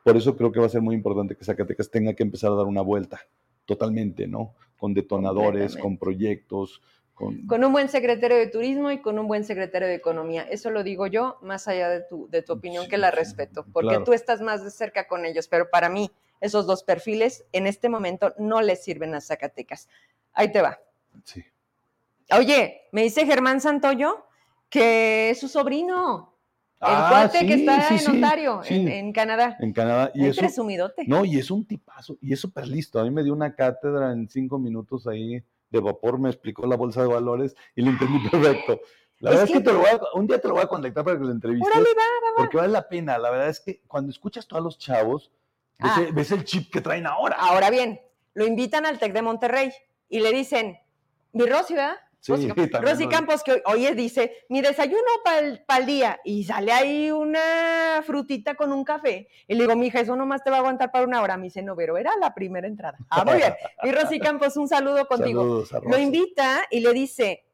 [0.03, 2.55] Por eso creo que va a ser muy importante que Zacatecas tenga que empezar a
[2.55, 3.19] dar una vuelta
[3.65, 4.55] totalmente, ¿no?
[4.77, 6.83] Con detonadores, con proyectos,
[7.15, 7.47] con...
[7.47, 10.43] Con un buen secretario de turismo y con un buen secretario de economía.
[10.43, 13.17] Eso lo digo yo, más allá de tu, de tu opinión, Sí, que la sí,
[13.17, 14.05] respeto, porque claro.
[14.05, 16.11] tú estás más de cerca con ellos, pero para mí
[16.43, 19.89] esos dos perfiles en este momento no les sirven a Zacatecas.
[20.35, 20.79] Ahí te va.
[21.25, 21.43] Sí.
[22.39, 24.27] Oye, me dice Germán Santoyo
[24.75, 26.34] que es su sobrino,
[26.87, 28.75] Ah, cuate que está sí, en Ontario, sí.
[28.75, 29.57] en, en Canadá.
[29.61, 30.11] En Canadá.
[30.15, 31.05] Y eso, presumidote.
[31.07, 32.99] No, y es un tipazo, y es súper listo.
[33.01, 36.77] A mí me dio una cátedra en cinco minutos ahí de vapor, me explicó la
[36.77, 38.81] bolsa de valores y lo entendí perfecto.
[39.21, 40.67] La Es verdad es que te lo voy a, un día te lo voy a
[40.67, 42.03] contactar para que lo entrevistes, Órale, va,
[42.37, 43.17] porque vale la pena.
[43.19, 45.31] La verdad es que cuando escuchas tú a los chavos,
[45.79, 46.03] ves, Ah.
[46.07, 47.37] el- ves el chip que traen ahora.
[47.39, 48.01] Ahora bien,
[48.35, 49.73] lo invitan al TEC de Monterrey
[50.09, 50.79] y le dicen,
[51.33, 51.97] mi Rosy, ¿verdad?
[52.25, 55.41] Sí, Rosy, también Rosy lo- Campos, que hoy- dice, mi desayuno para
[55.79, 60.17] el día, y sale ahí una frutita con un café, y le digo, mija, eso
[60.17, 62.67] nomás te va a aguantar para una hora, me dice, no, pero era la primera
[62.67, 62.97] entrada.
[63.11, 63.53] Ah, muy bien,
[63.83, 65.43] mi Rosy Campos, un saludo contigo.
[65.43, 66.03] Saludos a Lo Rosy.
[66.03, 67.45] invita y le dice,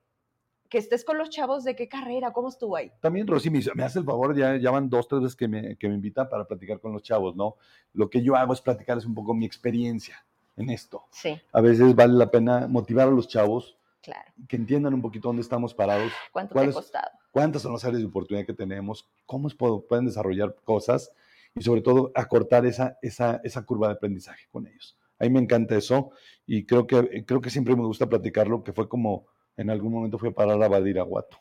[0.69, 2.93] que estés con los chavos de qué carrera, cómo estuvo ahí.
[3.01, 5.75] También Rosy me, me hace el favor, ya, ya van dos, tres veces que me,
[5.77, 7.57] que me invita para platicar con los chavos, ¿no?
[7.93, 10.25] Lo que yo hago es platicarles un poco mi experiencia
[10.57, 11.07] en esto.
[11.11, 14.33] Sí, A veces vale la pena motivar a los chavos claro.
[14.49, 17.11] que entiendan un poquito dónde estamos parados, ¿Cuánto te ¿Cuál ha costado?
[17.31, 19.49] cuántas son las áreas de oportunidad que tenemos, cómo
[19.89, 21.13] pueden desarrollar cosas
[21.55, 24.97] y sobre todo acortar esa, esa, esa curva de aprendizaje con ellos.
[25.19, 26.11] A mí me encanta eso
[26.47, 29.27] y creo que, creo que siempre me gusta platicarlo, que fue como
[29.57, 31.39] en algún momento fui a parar a Badiraguato.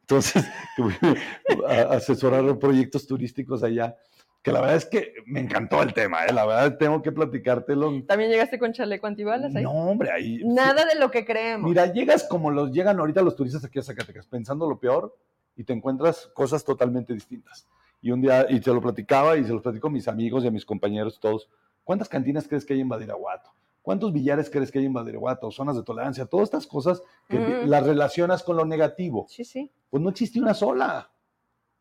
[0.00, 0.42] Entonces,
[1.68, 3.96] a asesorar proyectos turísticos allá,
[4.42, 6.32] que la verdad es que me encantó el tema, ¿eh?
[6.32, 8.02] la verdad tengo que platicártelo.
[8.06, 9.62] ¿También llegaste con chaleco antibalas ahí?
[9.64, 10.40] No, hombre, ahí...
[10.44, 11.68] Nada de lo que creemos.
[11.68, 15.16] Mira, llegas como los llegan ahorita los turistas aquí a Zacatecas, pensando lo peor
[15.56, 17.68] y te encuentras cosas totalmente distintas.
[18.00, 20.46] Y un día, y te lo platicaba y se los platico a mis amigos y
[20.46, 21.48] a mis compañeros todos,
[21.82, 23.50] ¿cuántas cantinas crees que hay en Badiraguato?
[23.82, 25.50] ¿Cuántos billares crees que hay en Badiraguato?
[25.50, 27.68] Zonas de tolerancia, todas estas cosas que Mm.
[27.68, 29.26] las relacionas con lo negativo.
[29.28, 29.72] Sí, sí.
[29.90, 31.10] Pues no existe una sola.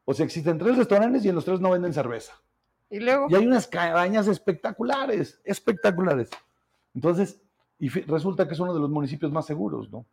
[0.05, 2.33] O sea, existen tres restaurantes y en los tres no venden cerveza.
[2.89, 6.29] Y luego, Y hay unas cabañas espectaculares, espectaculares.
[6.95, 7.41] Entonces,
[7.79, 10.05] y resulta que es uno de los municipios más seguros, ¿no?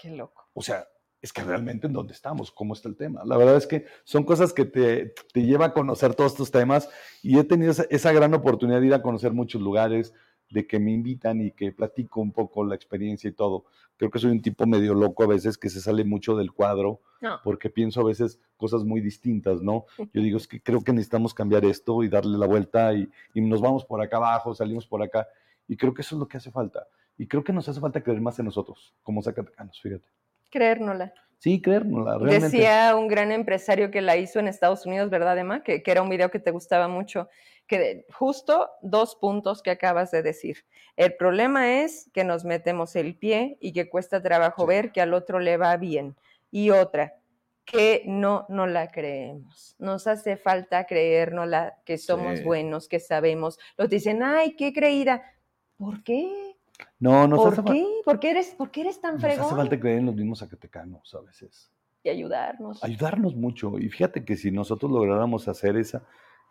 [0.00, 0.48] qué loco.
[0.54, 0.86] O sea,
[1.20, 3.22] es que realmente en dónde estamos, cómo está el tema.
[3.24, 6.88] La verdad es que son cosas que te, te lleva a conocer todos estos temas
[7.22, 10.14] y he tenido esa, esa gran oportunidad de ir a conocer muchos lugares,
[10.50, 13.64] de que me invitan y que platico un poco la experiencia y todo.
[13.96, 17.00] Creo que soy un tipo medio loco a veces que se sale mucho del cuadro
[17.20, 19.86] No, porque pienso a veces cosas muy distintas, ¿no?
[19.98, 23.40] Yo digo, es que creo que necesitamos cambiar esto y darle la vuelta y, y
[23.40, 25.26] nos vamos por acá abajo, salimos por acá.
[25.66, 26.86] Y creo que eso es lo que hace falta.
[27.18, 30.08] Y creo que nos hace falta creer más en nosotros, como zacatecanos, fíjate.
[30.50, 31.12] creérnosla.
[31.38, 32.46] Sí, creérnosla, realmente.
[32.46, 35.62] Decía un gran empresario que la hizo en Estados Unidos, ¿verdad, Emma?
[35.62, 37.28] Que, que era un video que te gustaba mucho.
[37.68, 40.64] Que justo dos puntos que acabas de decir.
[40.96, 44.68] El problema es que nos metemos el pie y que cuesta trabajo Sí.
[44.68, 46.16] ver que al otro le va bien.
[46.50, 47.14] Y otra,
[47.66, 49.76] que no no la creemos.
[49.78, 52.44] Nos hace falta creérnosla, que somos Sí.
[52.44, 53.58] buenos, que sabemos.
[53.76, 55.22] Los dicen, ay, qué creída.
[55.76, 56.56] ¿Por qué?
[56.98, 57.86] No, nos ¿Por qué?
[58.04, 59.56] ¿Por qué eres, por qué eres tan nos hace fregón?
[59.56, 61.70] falta creer en los mismos zacatecanos a veces.
[62.02, 62.82] Y ayudarnos.
[62.82, 63.78] ayudarnos mucho.
[63.78, 66.02] Y fíjate que si nosotros lográramos hacer esa,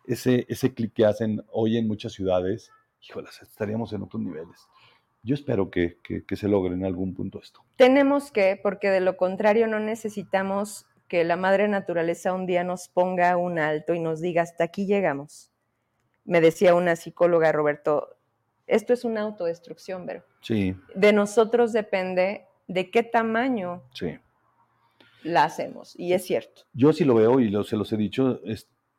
[0.08, 4.68] ese, ese clic que hacen hoy en muchas ciudades, híjolas, estaríamos en otros niveles.
[5.24, 7.62] Yo espero que, que- que se logre en algún punto esto.
[7.76, 12.88] Tenemos que, porque de lo contrario no necesitamos que la madre naturaleza un día nos
[12.88, 15.52] ponga un alto y nos diga hasta aquí llegamos.
[16.26, 18.18] Me decía una psicóloga, Roberto,
[18.68, 24.18] esto es una autodestrucción, pero Sí, de nosotros depende de qué tamaño sí.
[25.24, 25.94] la hacemos.
[25.98, 26.64] Y es cierto.
[26.74, 28.42] Yo sí lo veo y lo- se los he dicho,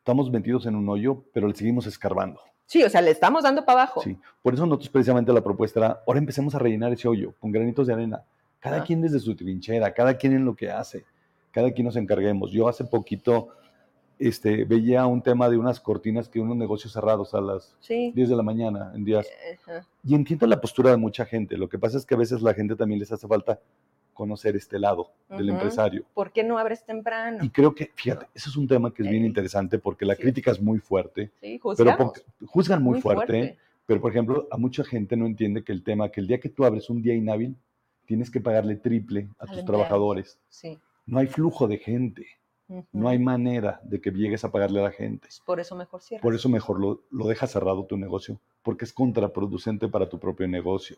[0.08, 2.40] estamos metidos en un hoyo, pero le seguimos escarbando.
[2.64, 4.00] Sí, o sea, le estamos dando para abajo.
[4.00, 4.16] Sí.
[4.42, 7.86] Por eso nosotros precisamente la propuesta era, ahora empecemos a rellenar ese hoyo con granitos
[7.86, 8.22] de arena.
[8.58, 8.84] Cada Ah.
[8.84, 11.04] quien desde su trinchera, cada quien en lo que hace,
[11.50, 12.50] cada quien nos encarguemos.
[12.50, 13.48] Yo hace poquito
[14.18, 18.10] este, veía un tema de unas cortinas que unos negocios cerrados a las Sí.
[18.16, 19.28] 10 de la mañana en días.
[20.02, 21.56] Y entiendo la postura de mucha gente.
[21.58, 23.60] Lo que pasa es que a veces la gente también les hace falta
[24.18, 26.04] conocer este lado del empresario.
[26.12, 27.38] ¿Por qué no abres temprano?
[27.44, 30.22] Y creo que, fíjate, eso es un tema que es bien interesante porque la Sí.
[30.22, 32.12] crítica es muy fuerte, Sí, pero juzgamos.
[32.18, 33.56] po- juzgan muy, fuerte,
[33.86, 36.50] Pero, por ejemplo, a mucha gente no entiende que el tema, que el día que
[36.50, 37.56] tú abres un día inhábil,
[38.04, 40.38] tienes que pagarle triple a tus trabajadores.
[40.50, 40.78] Sí.
[41.06, 42.26] No hay flujo de gente,
[42.92, 45.28] no hay manera de que llegues a pagarle a la gente.
[45.28, 46.22] Pues Por eso mejor cierras.
[46.22, 50.46] Por eso mejor lo, lo dejas cerrado tu negocio, porque es contraproducente para tu propio
[50.48, 50.96] negocio.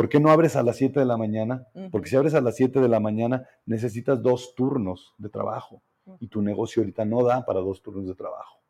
[0.00, 1.66] ¿Por qué no abres a las 7 de la mañana?
[1.90, 5.82] Porque si abres a las 7 de la mañana, necesitas dos turnos de trabajo
[6.20, 8.62] y tu negocio ahorita no da para dos turnos de trabajo.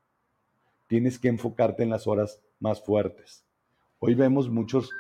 [0.89, 3.45] Tienes que enfocarte en las horas más fuertes.
[4.01, 4.91] Hoy vemos muchos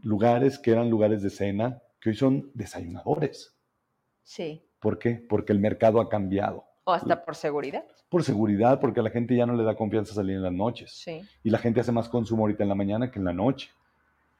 [0.00, 3.54] lugares que eran lugares de cena, que hoy son desayunadores.
[4.22, 4.64] Sí.
[4.80, 5.22] ¿Por qué?
[5.28, 6.64] Porque el mercado ha cambiado.
[6.84, 7.84] O hasta por seguridad.
[8.08, 10.92] Por seguridad, porque a la gente ya no le da confianza salir en las noches.
[10.92, 11.20] Sí.
[11.44, 13.68] y la gente hace más consumo ahorita en la mañana que en la noche.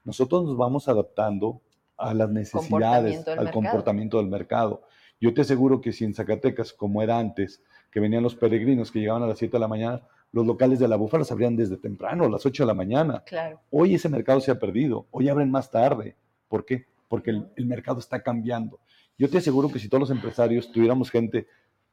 [0.05, 1.61] Nosotros nos vamos adaptando
[1.97, 3.53] a las necesidades, Comportamiento al mercado.
[3.53, 4.83] comportamiento del mercado.
[5.21, 9.01] Yo te aseguro que si en Zacatecas, como era antes, que venían los peregrinos que
[9.01, 11.77] llegaban a las 7 de la mañana, los locales de la búfala se abrían desde
[11.77, 13.23] temprano, a las 8 de la mañana.
[13.27, 13.61] Claro.
[13.71, 16.17] Hoy ese mercado se ha perdido, hoy abren más tarde.
[16.49, 16.87] ¿Por qué?
[17.09, 18.79] Porque el, el mercado está cambiando.
[19.17, 21.49] Yo te aseguro que si todos los empresarios tuviéramos gente,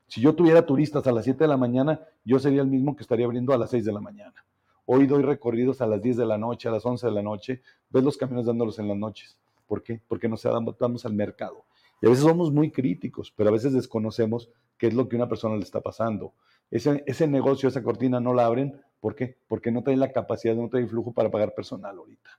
[0.07, 3.01] si yo tuviera turistas a las 7 de la mañana, yo sería el mismo que
[3.01, 4.45] estaría abriendo a las 6 de la mañana.
[4.87, 7.61] Hoy doy recorridos a las 10 de la noche, a las 11 de la noche,
[7.89, 9.37] ves los camiones dándolos en las noches.
[9.65, 9.99] ¿Por qué?
[10.07, 11.65] Porque nos adaptamos al mercado.
[12.01, 15.27] Y a veces somos muy críticos, pero a veces desconocemos qué es lo que una
[15.27, 16.33] persona le está pasando.
[16.69, 18.79] Ese, negocio, esa cortina no la abren.
[18.99, 19.37] ¿Por qué?
[19.47, 22.29] Porque no traen la capacidad, no traen flujo para pagar personal ahorita.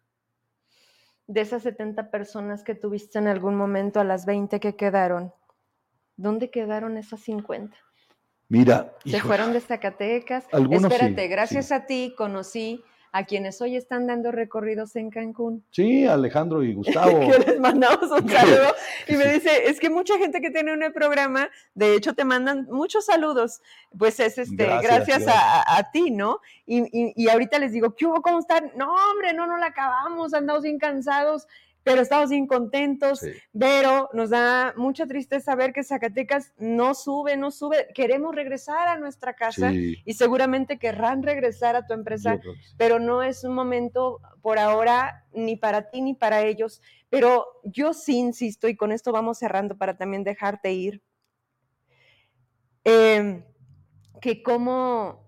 [1.26, 5.32] De esas 70 personas que tuviste en algún momento, a las 20 que quedaron,
[6.16, 7.76] ¿dónde quedaron esas 50?
[8.48, 10.44] Mira, Se fueron de Zacatecas.
[10.52, 11.74] Algunos sí, Espérate, gracias sí.
[11.74, 12.82] a ti conocí
[13.12, 15.64] a quienes hoy están dando recorridos en Cancún.
[15.70, 17.18] sí, Alejandro y Gustavo.
[17.30, 18.74] que les mandamos un saludo
[19.08, 22.66] y me dice, es que mucha gente que tiene un programa, de hecho te mandan
[22.70, 23.62] muchos saludos,
[23.96, 25.34] pues es este, Gracias, gracias, gracias.
[25.66, 26.40] A, a ti, ¿no?
[26.66, 28.20] Y, y- y ahorita les digo, ¿qué hubo?
[28.20, 28.70] ¿Cómo están?
[28.76, 31.46] No, hombre, no, no la acabamos, andamos bien cansados,
[31.86, 33.30] pero estamos bien contentos, Sí.
[33.56, 38.96] pero nos da mucha tristeza ver que Zacatecas no sube, no sube, queremos regresar a
[38.98, 42.48] nuestra casa Sí, y seguramente querrán regresar a tu empresa sí.
[42.76, 46.82] pero no es un momento por ahora ni para ti ni para ellos.
[47.08, 51.02] Pero yo sí insisto, y con esto vamos cerrando para también dejarte ir,
[52.82, 53.44] em,
[54.20, 55.24] que cómo,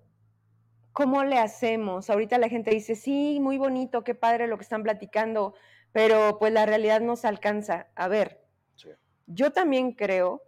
[0.93, 2.11] cómo le hacemos.
[2.11, 5.55] Ahorita la gente dice, sí, muy bonito, qué padre lo que están platicando,
[5.99, 7.89] pero pues la realidad nos alcanza.
[7.97, 8.41] A ver,
[8.77, 8.89] Sí.
[9.27, 10.43] yo también creo,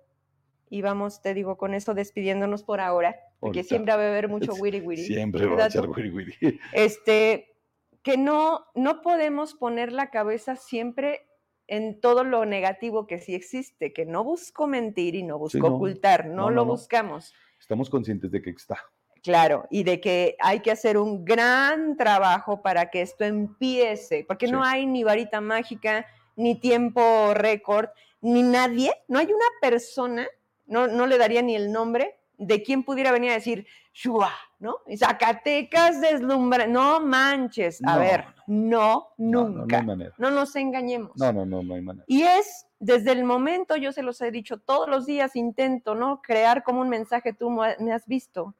[0.68, 3.68] y vamos, te digo, con eso despidiéndonos por ahora, porque Ahorita.
[3.68, 5.02] siempre va a haber mucho wiri wiri.
[5.04, 6.34] Siempre va a ¿verdad echar wiri wiri.
[6.72, 7.56] este,
[8.04, 11.26] que no, no podemos poner la cabeza siempre
[11.66, 15.74] en todo lo negativo que sí existe, que no busco mentir y no busco no.
[15.74, 16.70] ocultar, no, No, lo no.
[16.72, 18.78] buscamos, Estamos conscientes de que está.
[19.22, 24.48] Claro, y de que hay que hacer un gran trabajo para que esto empiece, porque
[24.48, 26.06] no hay ni varita mágica,
[26.36, 27.88] ni tiempo récord,
[28.20, 30.26] ni nadie, no hay una persona,
[30.66, 34.78] no, no le daría ni el nombre de quien pudiera venir a decir, Shua, ¿no?
[34.86, 40.14] Y Zacatecas deslumbra, no manches, a No, ver, no, No, no, no nunca, hay manera.
[40.16, 41.12] no nos engañemos.
[41.16, 42.04] No, no, no, no hay manera.
[42.08, 46.22] Y es desde el momento, yo se los he dicho, todos los días intento, ¿no?
[46.22, 48.54] Crear como un mensaje, tú me has visto.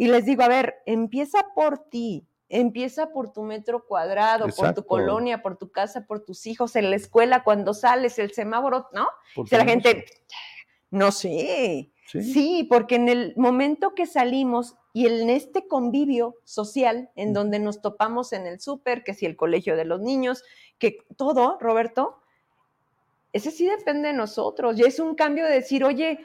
[0.00, 4.86] Y les digo, a ver, empieza por ti, empieza por tu metro cuadrado, por tu
[4.86, 9.06] colonia, por tu casa, por tus hijos, en la escuela, cuando sales, el semáforo, ¿no?
[9.34, 10.06] Por Dice la gente,
[10.88, 11.92] no sé.
[12.06, 12.22] Sí.
[12.22, 17.82] Sí, porque en el momento que salimos, y en este convivio social en donde nos
[17.82, 20.44] topamos en el súper, que si el colegio de los niños,
[20.78, 22.22] que todo, Roberto,
[23.34, 24.78] ese sí depende de nosotros.
[24.78, 26.24] Y es un cambio de decir, oye,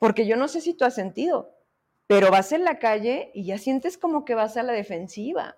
[0.00, 1.51] porque yo no sé si tú has sentido,
[2.12, 5.56] pero vas en la calle y ya sientes como que vas a la defensiva.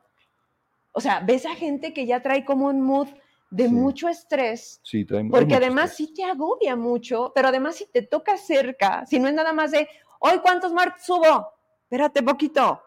[0.93, 3.09] O sea, ves a gente que ya trae como un mood
[3.51, 4.81] de mucho estrés.
[4.85, 9.19] Sí, trae Porque además sí te agobia mucho, pero además si te toca cerca, si
[9.19, 9.89] no es nada más de,
[10.21, 11.53] hoy cuántos muertos subo,
[11.83, 12.81] espérate poquito.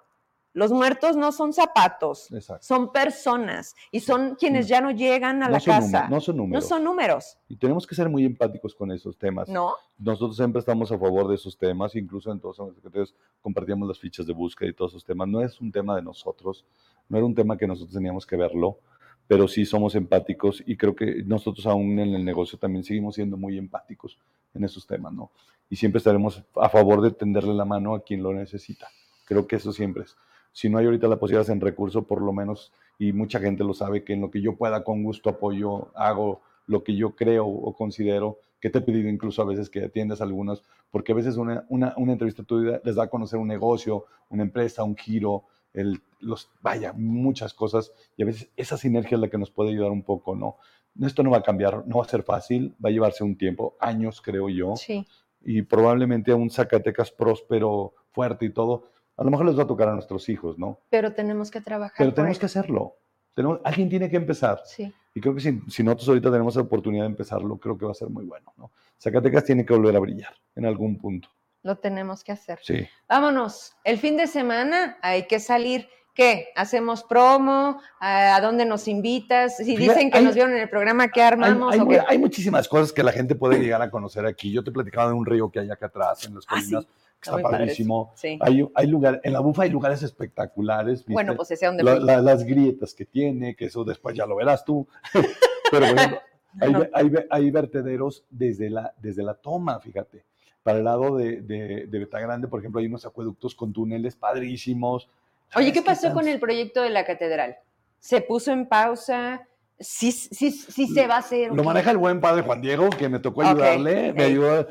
[0.57, 2.29] Los muertos no son zapatos,
[2.61, 6.07] son personas y son quienes ya no llegan a la casa.
[6.09, 6.63] no son números.
[6.63, 7.37] No son números.
[7.47, 9.47] Y tenemos que ser muy empáticos con esos temas.
[9.49, 9.75] No.
[9.99, 13.99] Nosotros siempre estamos a favor de esos temas, incluso en todos los secretarios compartíamos las
[13.99, 15.27] fichas de búsqueda y todos esos temas.
[15.27, 16.65] No es un tema de nosotros,
[17.07, 18.79] no era un tema que nosotros teníamos que verlo,
[19.27, 23.37] pero sí somos empáticos y creo que nosotros aún en el negocio también seguimos siendo
[23.37, 24.17] muy empáticos
[24.55, 25.29] en esos temas, ¿no?
[25.69, 28.87] Y siempre estaremos a favor de tenderle la mano a quien lo necesita.
[29.25, 30.17] Creo que eso siempre es.
[30.57, 33.75] Si no hay ahorita la posibilidad en recurso, por lo menos, y mucha gente lo
[33.75, 37.45] sabe, que en lo que yo pueda con gusto apoyo, hago lo que yo creo
[37.45, 41.37] o considero, que te he pedido incluso a veces que atiendas algunos, porque a veces
[41.37, 45.43] una, una, una entrevista tuya les da a conocer un negocio, una empresa, un giro,
[45.73, 49.69] el, los, vaya, muchas cosas, y a veces esa sinergia es la que nos puede
[49.69, 50.57] ayudar un poco, ¿no?
[51.05, 53.77] Esto no va a cambiar, no va a ser fácil, va a llevarse un tiempo,
[53.79, 55.05] años creo yo, sí.
[55.39, 58.85] y probablemente a un Zacatecas próspero, fuerte y todo,
[59.17, 60.79] a lo mejor les va a tocar a nuestros hijos, ¿no?
[60.89, 61.97] Pero tenemos que trabajar.
[61.97, 62.95] Pero tenemos que hacerlo.
[63.33, 64.61] Tenemos, alguien tiene que empezar.
[64.65, 64.93] Sí.
[65.13, 67.91] Y creo que si, si, nosotros ahorita tenemos la oportunidad de empezarlo, creo que va
[67.91, 68.71] a ser muy bueno, ¿no?
[68.99, 71.29] Zacatecas tiene que volver a brillar en algún punto.
[71.63, 72.59] Lo tenemos que hacer.
[72.61, 72.87] Sí.
[73.09, 73.75] Vámonos.
[73.83, 75.89] El fin de semana hay que salir.
[76.17, 76.47] ¿Qué?
[76.55, 77.79] ¿Hacemos promo?
[77.99, 79.57] ¿A dónde nos invitas?
[79.57, 81.75] Si dicen que hay, nos vieron en el programa, ¿qué armamos?
[81.75, 82.01] Hay, ¿o qué?
[82.07, 84.51] hay, muchísimas cosas que la gente puede llegar a conocer aquí.
[84.51, 86.73] Yo te platicaba de un río que hay acá atrás, en las colinas.
[86.73, 86.87] ¿Ah, sí?
[87.21, 88.13] que está padrísimo.
[88.15, 88.39] Sí.
[88.41, 91.01] Hay, hay lugar, en la bufa hay lugares espectaculares.
[91.01, 91.13] ¿viste?
[91.13, 94.35] Bueno, pues ese donde la, la, Las grietas que tiene, que eso después ya lo
[94.35, 94.87] verás tú.
[95.71, 96.17] Pero bueno,
[96.59, 96.87] hay, no.
[96.93, 100.25] hay, hay, vertederos desde la, desde la toma, fíjate.
[100.63, 105.11] Para el lado de, de, de Betagrande, por ejemplo, hay unos acueductos con túneles padrísimos.
[105.55, 107.57] Oye, ¿qué pasó con el proyecto de la catedral?
[107.99, 109.47] ¿Se puso en pausa?
[109.79, 111.51] Sí, sí, sí se va a hacer.
[111.53, 114.13] Lo maneja el buen padre Juan Diego, que me tocó ayudarle, okay.
[114.13, 114.67] me ayudó,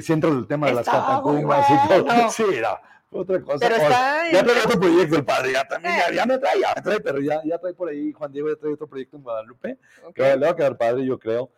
[0.00, 2.06] siempre el tema de las catacumbas y todo.
[2.30, 3.58] Sí, era otra cosa.
[3.60, 6.72] Pero está ya trae otro proyecto el padre, ya también, ya, ya, me trae, ya
[6.74, 9.22] me trae, pero ya, ya trae por ahí, Juan Diego ya trae otro proyecto en
[9.22, 10.12] Guadalupe, okay.
[10.24, 11.50] que le va a quedar padre, yo creo.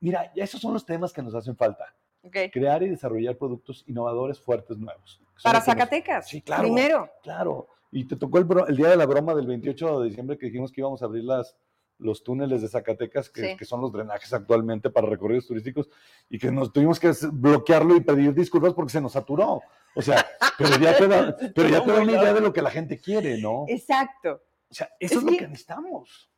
[0.00, 1.94] Mira, esos son los temas que nos hacen falta.
[2.24, 2.50] Okay.
[2.50, 5.20] Crear y desarrollar productos innovadores fuertes nuevos.
[5.42, 6.24] Para Zacatecas.
[6.24, 6.28] Nos...
[6.28, 6.62] Sí, claro.
[6.62, 7.10] Primero.
[7.22, 7.68] Claro.
[7.92, 10.72] Y te tocó el, el, día de la broma del 28 de diciembre que dijimos
[10.72, 11.56] que íbamos a abrir las,
[11.98, 13.56] los túneles de Zacatecas, que, sí.
[13.56, 15.88] que, son los drenajes actualmente para recorridos turísticos,
[16.28, 19.60] y que nos tuvimos que bloquearlo y pedir disculpas porque se nos saturó.
[19.94, 20.26] O sea,
[20.58, 22.98] pero ya te da, pero ya te da una idea de lo que la gente
[22.98, 23.66] quiere, ¿no?
[23.68, 24.42] Exacto.
[24.70, 26.30] O sea, eso es, es lo que, que necesitamos.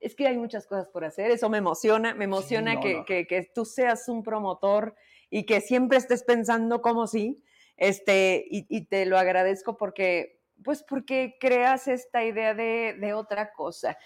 [0.00, 2.94] Es que hay muchas cosas por hacer, eso me emociona, me emociona sí, no, que,
[2.94, 3.04] no.
[3.04, 4.96] Que, que, tú seas un promotor
[5.28, 7.44] y que siempre estés pensando como sí,
[7.76, 13.52] este, y, y te lo agradezco porque, pues porque creas esta idea de, de otra
[13.52, 13.96] cosa.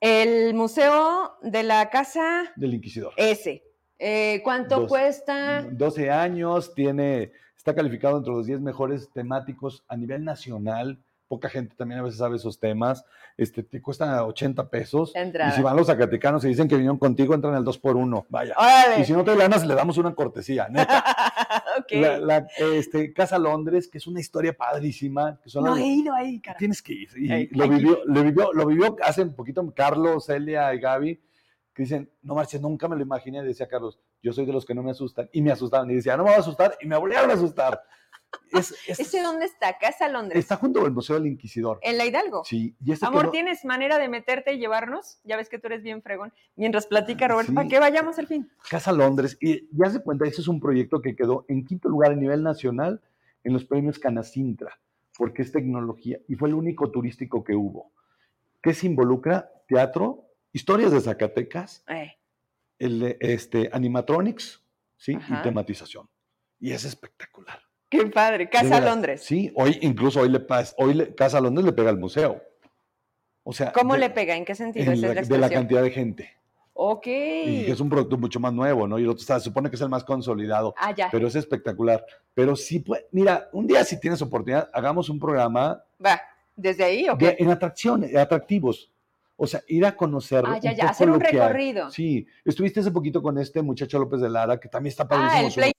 [0.00, 3.12] El Museo de la Casa del Inquisidor.
[3.16, 3.62] Ese.
[3.98, 5.66] Eh, ¿Cuánto Dos, cuesta?
[5.70, 11.02] 12 años, tiene, está calificado entre los 10 mejores temáticos a nivel nacional.
[11.34, 13.04] Poca gente también a veces sabe esos temas.
[13.36, 15.10] Este, te cuesta 80 pesos.
[15.16, 15.52] Entrada.
[15.52, 18.26] Y si van los zacatecanos y dicen que vinieron contigo, entran al 2 por 1
[18.28, 18.54] Vaya.
[18.56, 19.00] ¡Órale!
[19.00, 21.02] Y si no te ganas, le damos una cortesía, neta.
[21.80, 22.00] okay.
[22.00, 25.40] la, la, este, Casa Londres, que es una historia padrísima.
[25.42, 26.56] Que son no las, he ido ahí, cara.
[26.56, 27.08] Tienes que ir.
[27.16, 31.20] Y Hey, lo, vivió, lo, vivió, lo vivió hace un poquito Carlos, Celia y Gaby,
[31.74, 34.76] que dicen, no marches, nunca me lo imaginé, decía Carlos, yo soy de los que
[34.76, 35.28] no me asustan.
[35.32, 35.90] Y me asustaban.
[35.90, 36.78] Y decía, no me voy a asustar.
[36.80, 37.82] Y me volvieron a asustar.
[38.52, 39.78] Es, es, ¿Ese dónde está?
[39.78, 40.38] Casa Londres.
[40.38, 41.78] Está junto al Museo del Inquisidor.
[41.82, 42.44] En la Hidalgo.
[42.44, 42.74] Sí.
[42.84, 45.18] Y ese Amor, quedó- ¿tienes manera de meterte y llevarnos?
[45.24, 46.32] Ya ves que tú eres bien fregón.
[46.56, 47.56] Mientras platica Roberto, Sí.
[47.56, 48.50] para que vayamos al fin.
[48.70, 49.36] Casa Londres.
[49.40, 52.42] Y ya se cuenta, ese es un proyecto que quedó en quinto lugar a nivel
[52.42, 53.00] nacional
[53.42, 54.78] en los premios Canacintra,
[55.18, 57.92] porque es tecnología y fue el único turístico que hubo.
[58.62, 59.50] ¿Qué se involucra?
[59.68, 62.12] Teatro, historias de Zacatecas, Eh,
[62.78, 64.62] el, este, animatronics,
[64.96, 65.14] ¿sí?
[65.14, 65.40] Ajá.
[65.40, 66.08] Y tematización.
[66.60, 67.60] Y es espectacular.
[67.98, 68.48] Qué padre.
[68.48, 68.80] Casa.
[68.80, 69.22] Londres.
[69.22, 70.44] Sí, hoy incluso hoy le
[70.78, 72.42] hoy le- Casa Londres le pega al museo.
[73.42, 74.34] O sea, ¿Cómo de- le pega?
[74.36, 74.90] ¿En qué sentido?
[74.92, 76.30] en la- es la de la cantidad de gente.
[76.76, 77.06] Ok.
[77.06, 78.98] Y que es un producto mucho más nuevo, ¿no?
[78.98, 80.74] Y el otro está- se supone que es el más consolidado.
[80.76, 81.08] Ah, ya.
[81.12, 82.04] pero es espectacular.
[82.34, 86.20] Pero sí, pues, mira, un día si tienes oportunidad, hagamos un programa Va.
[86.56, 87.42] ¿Desde ahí o de- qué?
[87.42, 88.90] en atracciones, atractivos.
[89.36, 90.44] O sea, ir a conocer.
[90.46, 90.88] Ah, ya, ya.
[90.88, 91.90] Hacer un recorrido.
[91.90, 95.46] Sí, estuviste hace poquito con este muchacho López de Lara, que también está Ah, padrísimo.
[95.46, 95.72] el su- Play.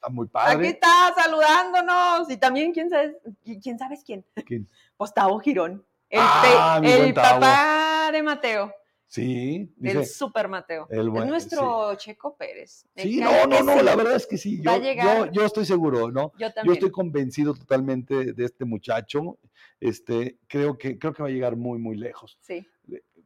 [0.00, 0.68] Está muy Aquí padre.
[0.68, 2.30] está saludándonos.
[2.30, 3.16] Y también, ¿quién sabes
[3.62, 3.78] quién?
[3.78, 4.24] Sabes quién?
[4.46, 4.68] ¿Quién?
[4.96, 5.84] Pues Tavo Girón.
[6.08, 7.40] El, Ah, el Tavo.
[7.40, 8.72] papá de Mateo.
[9.06, 10.04] Sí, El dice.
[10.04, 10.86] super Mateo.
[10.88, 12.86] el buen- es nuestro Checo Pérez.
[12.96, 13.84] Sí, no, no, no, sí.
[13.84, 14.60] la verdad es que sí.
[14.62, 15.26] Va a Yo, llegar.
[15.26, 16.30] yo, yo estoy seguro, ¿no?
[16.38, 16.74] Yo Yo también.
[16.74, 19.38] estoy convencido totalmente de este muchacho.
[19.80, 22.38] Este, creo que, creo que va a llegar muy, muy lejos.
[22.40, 22.64] Sí.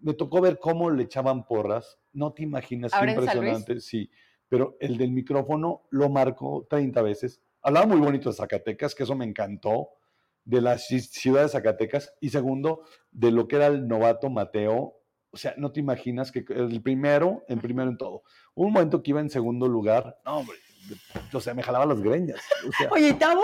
[0.00, 1.98] Me tocó ver cómo le echaban porras.
[2.14, 3.80] No te imaginas qué impresionante.
[3.80, 4.10] Sí,
[4.48, 7.40] pero el del micrófono lo marcó 30 veces.
[7.62, 9.90] Hablaba muy bonito de Zacatecas, que eso me encantó,
[10.44, 12.12] de la ci- ciudad de Zacatecas.
[12.20, 14.98] Y segundo, de lo que era el novato Mateo.
[15.30, 18.22] O sea, no te imaginas que el primero, el primero en todo.
[18.54, 20.56] Un momento que iba en segundo lugar, no, hombre,
[21.32, 22.40] o sea, me jalaba las greñas.
[22.68, 23.42] O sea, Oye, ¿y Tavo?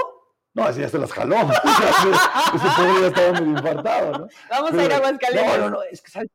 [0.55, 1.35] no, así ya se las jaló.
[1.49, 4.29] O sea, ese- ese pobre ya estaba medio infartado, ¿no?
[4.51, 6.11] Vamos a ir a Aguascalientes No, no, no, es que.
[6.13, 6.29] Ser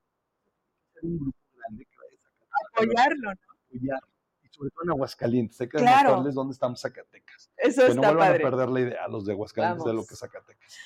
[1.03, 2.17] un grupo grande que vaya
[2.51, 3.31] a apoyarlo.
[3.31, 3.31] ¿no?
[3.31, 4.14] apoyar, y
[4.55, 5.95] sobre todo en Aguascalientes, hay que Claro.
[5.97, 7.51] demostrarles dónde estamos Zacatecas.
[7.57, 8.43] Eso Que no está vuelvan padre.
[8.45, 10.07] a perder la idea a los de Aguascalientes de lo Vamos.
[10.07, 10.77] que es Zacatecas.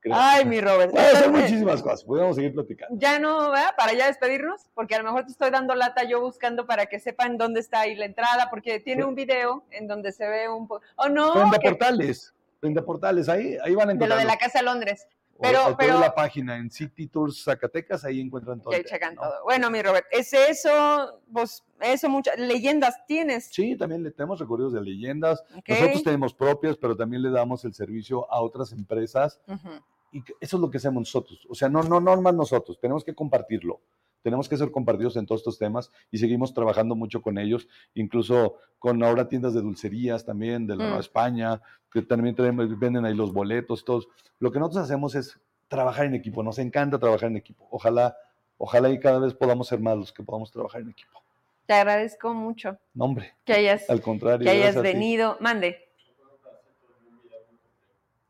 [0.00, 0.14] Creo.
[0.16, 0.92] Ay, mi Robert.
[0.92, 2.96] Puede hacer muchísimas cosas, podemos seguir platicando.
[3.00, 3.70] Ya no, ¿verdad?
[3.76, 7.00] Para ya despedirnos, porque a lo mejor te estoy dando lata yo buscando para que
[7.00, 10.68] sepan dónde está ahí la entrada, porque tiene un video en donde se ve un
[10.68, 10.82] poco.
[10.96, 14.18] Oh, no, Frente que- portales, frente portales, ahí, ahí van a de lo encontrar.
[14.20, 15.08] de la Casa de Londres.
[15.40, 18.70] Pero- o pero- la página en City Tours Zacatecas, ahí encuentran todo.
[18.72, 19.22] Tema, checan ¿no?
[19.22, 19.44] todo.
[19.44, 23.46] Bueno, mi Robert, es eso, pues, eso, muchas leyendas tienes.
[23.52, 25.42] Sí, también le tenemos recorridos de leyendas.
[25.56, 25.68] ¿ok?
[25.68, 29.68] Nosotros tenemos propias, pero también le damos el servicio a otras empresas Ujú.
[30.12, 31.46] y que- eso es lo que hacemos nosotros.
[31.48, 33.80] O sea, no, no, no más nosotros, tenemos que compartirlo.
[34.26, 38.56] Tenemos que ser compartidos en todos estos temas y seguimos trabajando mucho con ellos, incluso
[38.80, 41.00] con ahora tiendas de dulcerías también, de la Nueva Mm.
[41.00, 41.62] España,
[41.92, 42.34] que también
[42.76, 44.08] venden ahí los boletos, todos.
[44.40, 45.38] Lo que nosotros hacemos es
[45.68, 47.68] trabajar en equipo, nos encanta trabajar en equipo.
[47.70, 48.16] Ojalá,
[48.58, 51.22] ojalá y cada vez podamos ser más los que podamos trabajar en equipo.
[51.66, 54.44] Te agradezco mucho No, hombre, que hayas, al contrario.
[54.44, 55.36] que hayas venido.
[55.38, 55.88] Mande.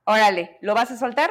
[0.04, 1.30] Órale, ¿lo vas a soltar?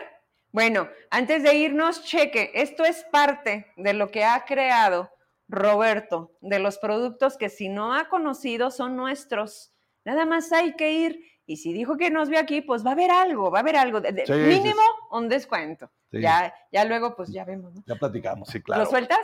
[0.55, 5.11] Bueno, antes de irnos, cheque, esto es parte de lo que ha creado
[5.49, 9.73] Roberto, de los productos que si no ha conocido son nuestros.
[10.05, 11.19] Nada más hay que ir.
[11.45, 13.75] Y si dijo que nos vio aquí, pues va a haber algo, va a haber
[13.75, 13.99] algo.
[13.99, 15.91] de- de- Sí, sí, mínimo un descuento.
[16.09, 17.83] Sí, Ya, ya luego, pues ya vemos, ¿no?
[17.85, 18.83] ya platicamos, sí, claro.
[18.85, 19.19] ¿Lo sueltas?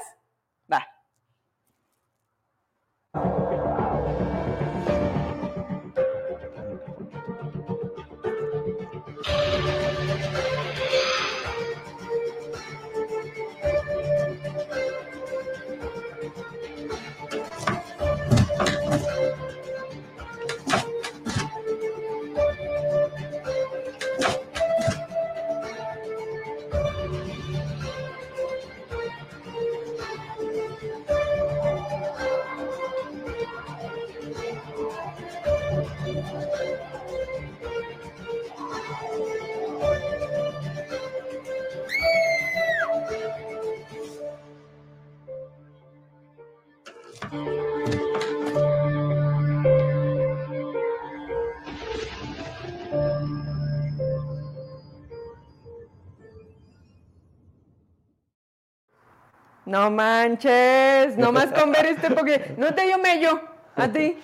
[59.71, 63.39] No manches, nomás con ver este porque no te dio mello.
[63.77, 64.19] A ti.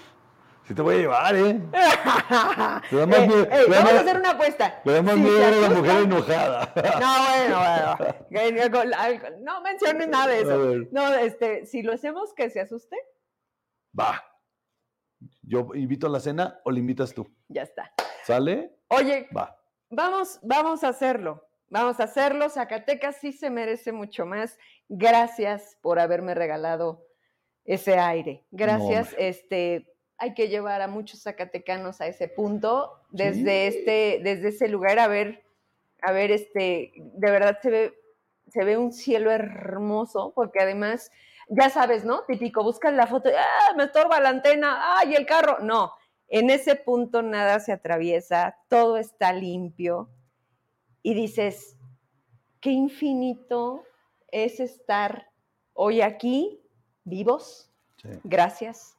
[0.67, 1.61] Sí te voy a llevar, ¿eh?
[2.91, 4.81] Eh, miedo- eh, vamos a hacer una apuesta.
[4.83, 6.73] Le da más Si miedo a la mujer enojada.
[6.99, 7.97] No, bueno,
[8.29, 9.37] bueno.
[9.39, 10.87] No menciones nada de eso.
[10.91, 12.97] No, este, si lo hacemos que se asuste,
[13.97, 14.21] Va.
[15.43, 17.25] Yo invito a la cena o le invitas tú.
[17.47, 17.93] ya está.
[18.25, 18.75] ¿Sale?
[18.89, 19.57] Oye, Va.
[19.89, 21.46] vamos, vamos a hacerlo.
[21.69, 22.49] Vamos a hacerlo.
[22.49, 24.57] Zacatecas sí se merece mucho más.
[24.89, 27.05] Gracias por haberme regalado
[27.65, 28.45] ese aire.
[28.51, 29.13] Gracias.
[29.17, 33.77] este, hay que llevar a muchos zacatecanos a ese punto, desde Sí.
[33.77, 35.43] este, desde ese lugar, a ver,
[36.01, 37.93] a ver, este, de verdad se ve,
[38.47, 41.11] se ve un cielo hermoso, porque además,
[41.49, 42.23] ya sabes, ¿no?
[42.23, 45.59] Típico, buscas la foto, ah, me estorba la antena, ay, el carro.
[45.59, 45.91] No,
[46.29, 50.09] en ese punto nada se atraviesa, todo está limpio
[51.09, 51.77] y dices,
[52.59, 53.83] qué infinito
[54.29, 55.29] es estar
[55.73, 56.59] hoy aquí,
[57.05, 57.71] vivos,
[58.01, 58.09] Sí.
[58.25, 58.97] gracias.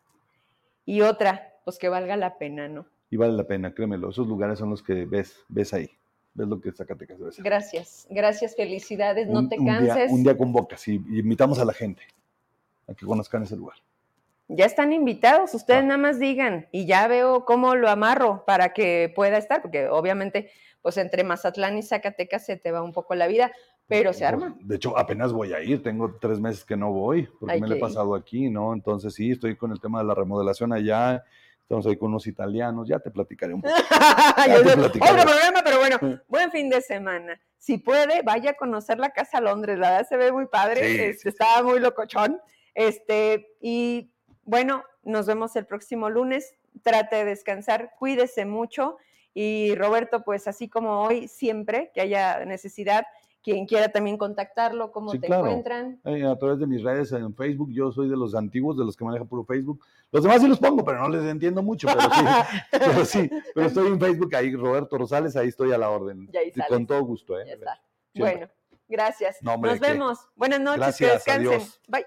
[0.86, 2.86] Y otra, pues que valga la pena, ¿no?
[3.10, 4.09] Y vale la pena, créemelo.
[4.09, 5.90] Esos lugares son los que ves, ves ahí.
[6.32, 7.44] Ves lo que Zacatecas debe ser.
[7.44, 10.10] Gracias, gracias, felicidades, no te un día- canses.
[10.12, 12.02] un día convocas y, y invitamos a la gente
[12.86, 13.76] a que conozcan ese lugar.
[14.48, 15.86] Ya están invitados, ustedes Va.
[15.86, 20.50] nada más digan y ya veo cómo lo amarro para que pueda estar, porque obviamente,
[20.80, 23.52] pues entre Mazatlán y Zacatecas se te va un poco la vida,
[23.86, 24.56] pero se arma.
[24.60, 25.82] De hecho, apenas voy a ir.
[25.82, 27.82] Tengo tres meses que no voy porque Hay me lo he ir.
[27.82, 28.72] pasado aquí, ¿no?
[28.72, 31.24] Entonces sí, estoy con el tema de la remodelación allá.
[31.60, 33.74] Estamos ahí con unos italianos, ya te platicaré un poco.
[33.76, 37.38] Otro programa, pero bueno, buen fin de semana.
[37.58, 41.28] Si puede, vaya a conocer la Casa Londres, la verdad se ve muy padre, este,
[41.28, 42.40] estaba muy locochón.
[42.74, 44.10] Este, y
[44.48, 46.54] bueno, nos vemos el próximo lunes.
[46.82, 48.96] Trate de descansar, cuídese mucho.
[49.34, 53.04] Y Roberto, pues así como hoy, siempre que haya necesidad,
[53.42, 56.00] quien quiera también contactarlo, cómo te encuentran.
[56.06, 58.96] Eh, a través de mis redes en Facebook, yo soy de los antiguos, de los
[58.96, 59.84] que manejan puro Facebook.
[60.10, 62.24] Los demás sí los pongo, pero no les entiendo mucho, pero sí,
[62.70, 66.26] pero sí, pero estoy en Facebook ahí, Roberto Rosales, ahí estoy a la orden.
[66.54, 67.58] Y con todo gusto, ¿eh?
[68.14, 68.48] Bueno,
[68.88, 69.42] gracias.
[69.42, 70.18] Nos vemos.
[70.36, 71.60] Buenas noches, que descansen.
[71.86, 72.06] Bye.